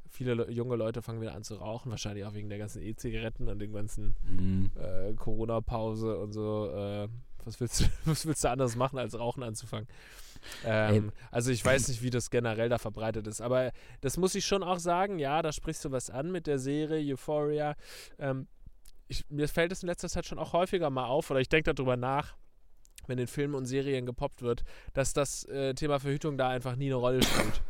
[0.10, 3.48] viele Le junge Leute fangen wieder an zu rauchen, wahrscheinlich auch wegen der ganzen E-Zigaretten
[3.48, 4.72] und den ganzen mhm.
[4.76, 6.72] äh, Corona-Pause und so.
[6.72, 7.08] Äh,
[7.46, 9.88] was, willst du, was willst du anderes machen, als Rauchen anzufangen?
[10.66, 13.72] Ähm, also ich weiß nicht, wie das generell da verbreitet ist, aber
[14.02, 17.14] das muss ich schon auch sagen, ja, da sprichst du was an mit der Serie
[17.14, 17.76] Euphoria.
[18.18, 18.48] Ähm,
[19.08, 21.74] ich, mir fällt es in letzter Zeit schon auch häufiger mal auf, oder ich denke
[21.74, 22.36] darüber nach,
[23.08, 24.64] wenn in Filmen und Serien gepoppt wird,
[24.94, 27.62] dass das äh, Thema Verhütung da einfach nie eine Rolle spielt.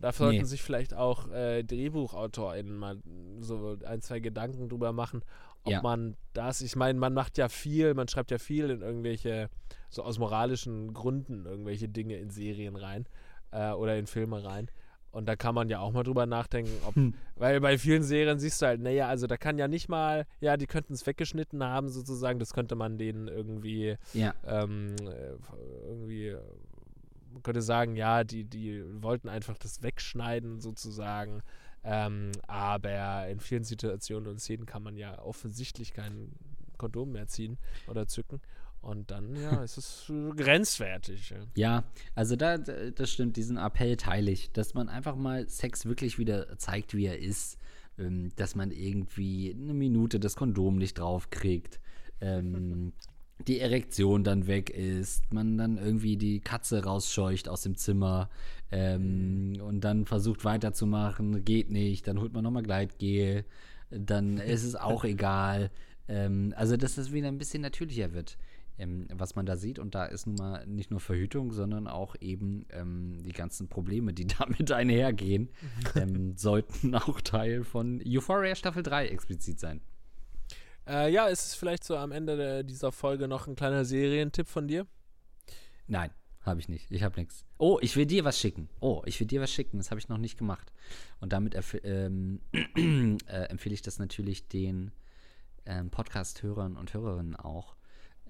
[0.00, 0.44] Da sollten nee.
[0.44, 2.98] sich vielleicht auch äh, DrehbuchautorInnen mal
[3.40, 5.22] so ein, zwei Gedanken drüber machen,
[5.64, 5.82] ob ja.
[5.82, 9.50] man das, ich meine, man macht ja viel, man schreibt ja viel in irgendwelche,
[9.88, 13.06] so aus moralischen Gründen, irgendwelche Dinge in Serien rein
[13.50, 14.70] äh, oder in Filme rein.
[15.10, 17.14] Und da kann man ja auch mal drüber nachdenken, ob, hm.
[17.36, 20.56] weil bei vielen Serien siehst du halt, naja, also da kann ja nicht mal, ja,
[20.56, 24.34] die könnten es weggeschnitten haben, sozusagen, das könnte man denen irgendwie, ja.
[24.46, 25.34] ähm, äh,
[25.88, 26.36] irgendwie
[27.32, 31.42] man könnte sagen, ja, die, die wollten einfach das wegschneiden sozusagen.
[31.84, 36.32] Ähm, aber in vielen Situationen und Szenen kann man ja offensichtlich kein
[36.76, 38.40] Kondom mehr ziehen oder zücken.
[38.80, 41.34] Und dann, ja, ist es grenzwertig.
[41.54, 41.84] Ja.
[42.14, 46.58] also da, das stimmt, diesen Appell teile ich, dass man einfach mal Sex wirklich wieder
[46.58, 47.58] zeigt, wie er ist.
[47.98, 51.80] Ähm, dass man irgendwie eine Minute das Kondom nicht draufkriegt.
[52.20, 52.92] Ähm,
[53.46, 58.28] die Erektion dann weg ist, man dann irgendwie die Katze rausscheucht aus dem Zimmer
[58.70, 63.44] ähm, und dann versucht weiterzumachen, geht nicht, dann holt man nochmal Gleitgel,
[63.90, 65.70] dann ist es auch egal.
[66.08, 68.38] Ähm, also, dass das wieder ein bisschen natürlicher wird,
[68.78, 69.78] ähm, was man da sieht.
[69.78, 74.12] Und da ist nun mal nicht nur Verhütung, sondern auch eben ähm, die ganzen Probleme,
[74.12, 75.50] die damit einhergehen,
[75.94, 79.80] ähm, sollten auch Teil von Euphoria Staffel 3 explizit sein.
[80.88, 84.48] Äh, ja, ist es vielleicht so am Ende der, dieser Folge noch ein kleiner Serientipp
[84.48, 84.86] von dir?
[85.86, 86.10] Nein,
[86.40, 86.90] habe ich nicht.
[86.90, 87.44] Ich habe nichts.
[87.58, 88.68] Oh, ich will dir was schicken.
[88.80, 89.76] Oh, ich will dir was schicken.
[89.78, 90.72] Das habe ich noch nicht gemacht.
[91.20, 94.90] Und damit ähm, äh, empfehle ich das natürlich den
[95.66, 97.76] ähm, Podcast-Hörern und Hörerinnen auch.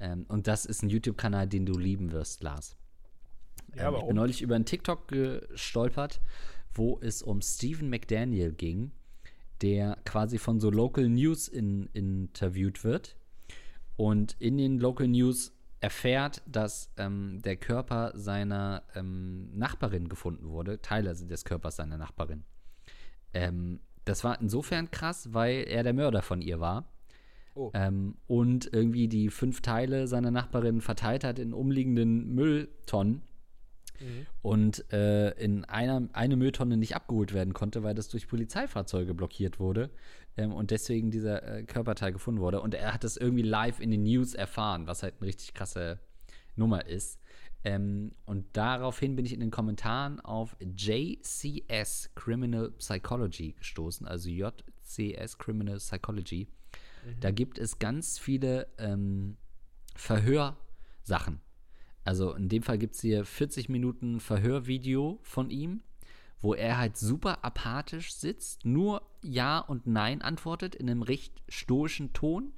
[0.01, 2.77] Ähm, und das ist ein YouTube-Kanal, den du lieben wirst, Lars.
[3.77, 6.21] Ja, ähm, ich bin neulich über einen TikTok gestolpert,
[6.75, 8.91] wo es um Stephen McDaniel ging
[9.63, 13.17] der quasi von so Local News in, interviewt wird
[13.97, 20.81] und in den Local News erfährt, dass ähm, der Körper seiner ähm, Nachbarin gefunden wurde,
[20.81, 22.45] Teile des Körpers seiner Nachbarin.
[23.35, 26.91] Ähm, Das war insofern krass, weil er der Mörder von ihr war.
[27.55, 27.71] Oh.
[27.75, 33.23] Ähm, und irgendwie die fünf Teile seiner Nachbarin verteilt hat in umliegenden Mülltonnen.
[34.43, 39.59] Und äh, in einer eine Mülltonne nicht abgeholt werden konnte, weil das durch Polizeifahrzeuge blockiert
[39.59, 39.91] wurde
[40.37, 42.61] ähm, und deswegen dieser äh, Körperteil gefunden wurde.
[42.61, 45.99] Und er hat das irgendwie live in den News erfahren, was halt eine richtig krasse
[46.57, 47.21] Nummer ist.
[47.65, 55.39] Ähm, und daraufhin bin ich in den Kommentaren auf JCS Criminal Psychology gestoßen, also JCS
[55.39, 56.49] Criminal Psychology.
[57.21, 59.37] Da gibt es ganz viele ähm,
[59.95, 61.41] Verhörsachen.
[62.09, 65.83] Also in dem Fall gibt es hier 40 Minuten Verhörvideo von ihm,
[66.41, 72.15] wo er halt super apathisch sitzt, nur Ja und Nein antwortet in einem recht stoischen
[72.15, 72.55] Ton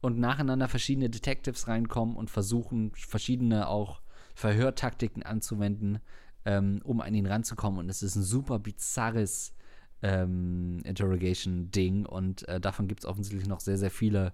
[0.00, 4.02] und nacheinander verschiedene Detectives reinkommen und versuchen, verschiedene auch
[4.36, 5.98] Verhörtaktiken anzuwenden,
[6.44, 7.80] ähm, um an ihn ranzukommen.
[7.80, 9.52] Und es ist ein super bizarres
[10.00, 14.32] ähm, Interrogation-Ding und äh, davon gibt es offensichtlich noch sehr, sehr viele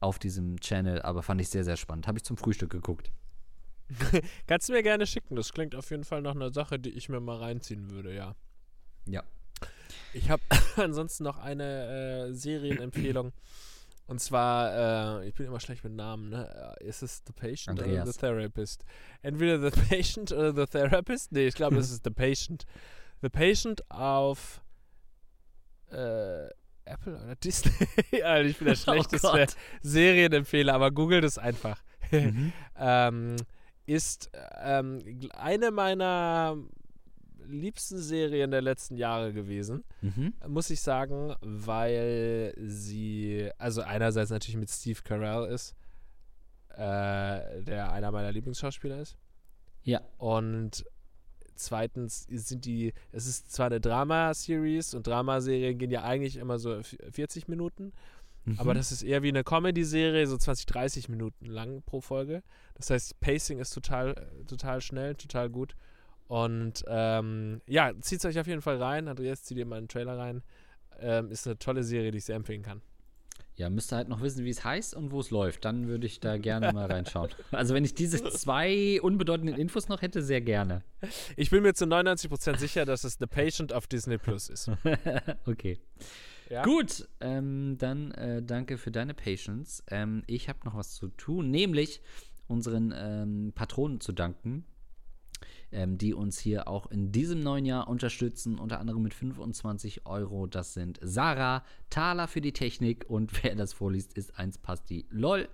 [0.00, 2.06] auf diesem Channel, aber fand ich sehr, sehr spannend.
[2.06, 3.10] Habe ich zum Frühstück geguckt.
[4.46, 5.36] Kannst du mir gerne schicken.
[5.36, 8.34] Das klingt auf jeden Fall nach einer Sache, die ich mir mal reinziehen würde, ja.
[9.06, 9.22] Ja.
[10.12, 10.42] Ich habe
[10.76, 13.32] ansonsten noch eine äh, Serienempfehlung.
[14.08, 16.76] Und zwar, äh, ich bin immer schlecht mit Namen, ne?
[16.80, 18.14] Äh, Ist es The Patient oder Andreas.
[18.14, 18.84] The Therapist?
[19.22, 21.32] Entweder The Patient oder The Therapist?
[21.32, 22.66] Nee, ich glaube, es ist The Patient.
[23.22, 24.60] The Patient auf
[25.90, 26.46] äh,
[26.84, 27.72] Apple oder Disney.
[28.22, 29.56] Alter, ich bin der Oh schlechteste Gott.
[29.82, 31.82] Serienempfehler, aber google das einfach.
[32.12, 32.52] Mhm.
[32.78, 33.36] ähm,
[33.86, 34.30] ist
[34.62, 34.98] ähm,
[35.34, 36.56] eine meiner
[37.48, 40.34] liebsten Serien der letzten Jahre gewesen Mhm.
[40.48, 45.76] muss ich sagen, weil sie, also einerseits natürlich mit Steve Carell ist,
[46.70, 49.16] äh, der einer meiner Lieblingsschauspieler ist.
[49.84, 50.00] Ja.
[50.18, 50.84] Und
[51.54, 56.82] zweitens sind die, es ist zwar eine Drama-Series und Dramaserien gehen ja eigentlich immer so
[56.82, 57.92] v- 40 Minuten,
[58.46, 58.58] Mhm.
[58.58, 62.42] aber das ist eher wie eine Comedy-Serie, so 20, 30 Minuten lang pro Folge.
[62.74, 64.14] Das heißt, Pacing ist total,
[64.46, 65.74] total schnell, total gut.
[66.28, 69.08] Und ähm, ja, zieht euch auf jeden Fall rein.
[69.08, 70.42] Andreas, zieh dir mal einen Trailer rein.
[70.98, 72.82] Ähm, ist eine tolle Serie, die ich sehr empfehlen kann.
[73.56, 75.64] Ja, müsste halt noch wissen, wie es heißt und wo es läuft.
[75.64, 77.30] Dann würde ich da gerne mal reinschauen.
[77.52, 80.82] Also, wenn ich diese zwei unbedeutenden Infos noch hätte, sehr gerne.
[81.36, 84.70] Ich bin mir zu 99% sicher, dass es The Patient auf Disney Plus ist.
[85.46, 85.78] okay.
[86.50, 86.62] Ja?
[86.62, 89.82] Gut, ähm, dann äh, danke für deine Patience.
[89.88, 92.00] Ähm, ich habe noch was zu tun, nämlich
[92.48, 94.64] unseren ähm, Patronen zu danken,
[95.72, 100.46] ähm, die uns hier auch in diesem neuen Jahr unterstützen, unter anderem mit 25 Euro.
[100.46, 105.48] Das sind Sarah, Thaler für die Technik und wer das vorliest, ist 1 Pasti LOL.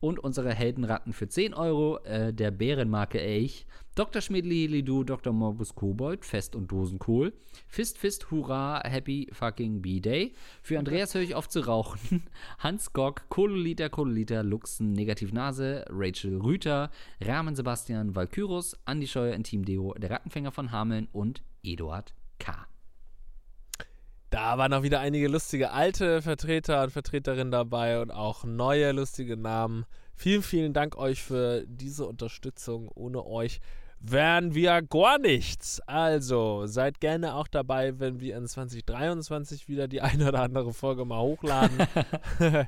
[0.00, 4.20] Und unsere Heldenratten für 10 Euro, äh, der Bärenmarke Elch, Dr.
[4.20, 5.32] Schmidli, Lidu, Dr.
[5.32, 7.32] Morbus Kobold, Fest und Dosenkohl,
[7.66, 10.34] Fist, Fist, Hurra, Happy fucking B-Day.
[10.60, 12.24] Für Andreas höre ich auf zu rauchen.
[12.58, 16.90] Hans Gock, Kololiter, Kololiter, Luxen, Negativ Nase, Rachel Rüter,
[17.22, 22.66] Rahmen Sebastian, Valkyrus, Andi Scheuer in Team Deo, der Rattenfänger von Hameln und Eduard K.
[24.30, 29.36] Da waren auch wieder einige lustige alte Vertreter und Vertreterinnen dabei und auch neue lustige
[29.36, 29.86] Namen.
[30.14, 32.90] Vielen, vielen Dank euch für diese Unterstützung.
[32.94, 33.60] Ohne euch
[34.00, 35.80] wären wir gar nichts.
[35.86, 41.04] Also seid gerne auch dabei, wenn wir in 2023 wieder die eine oder andere Folge
[41.04, 41.76] mal hochladen.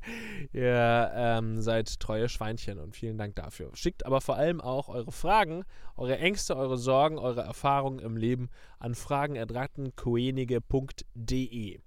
[0.53, 3.71] Ihr ähm, seid treue Schweinchen und vielen Dank dafür.
[3.75, 5.65] Schickt aber vor allem auch eure Fragen,
[5.97, 8.49] eure Ängste, eure Sorgen, eure Erfahrungen im Leben
[8.79, 11.81] an fragen.rattenkoenige.de.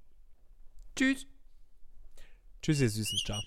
[0.96, 1.26] Tschüss.
[2.62, 3.20] Tschüss, ihr Süßen.
[3.26, 3.42] Ciao.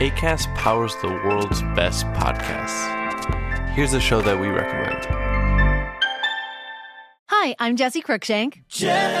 [0.00, 2.88] ACAST powers the world's best podcasts.
[3.74, 5.06] Here's a show that we recommend.
[7.28, 8.66] Hi, I'm Jesse Cruikshank.
[8.66, 9.20] Jesse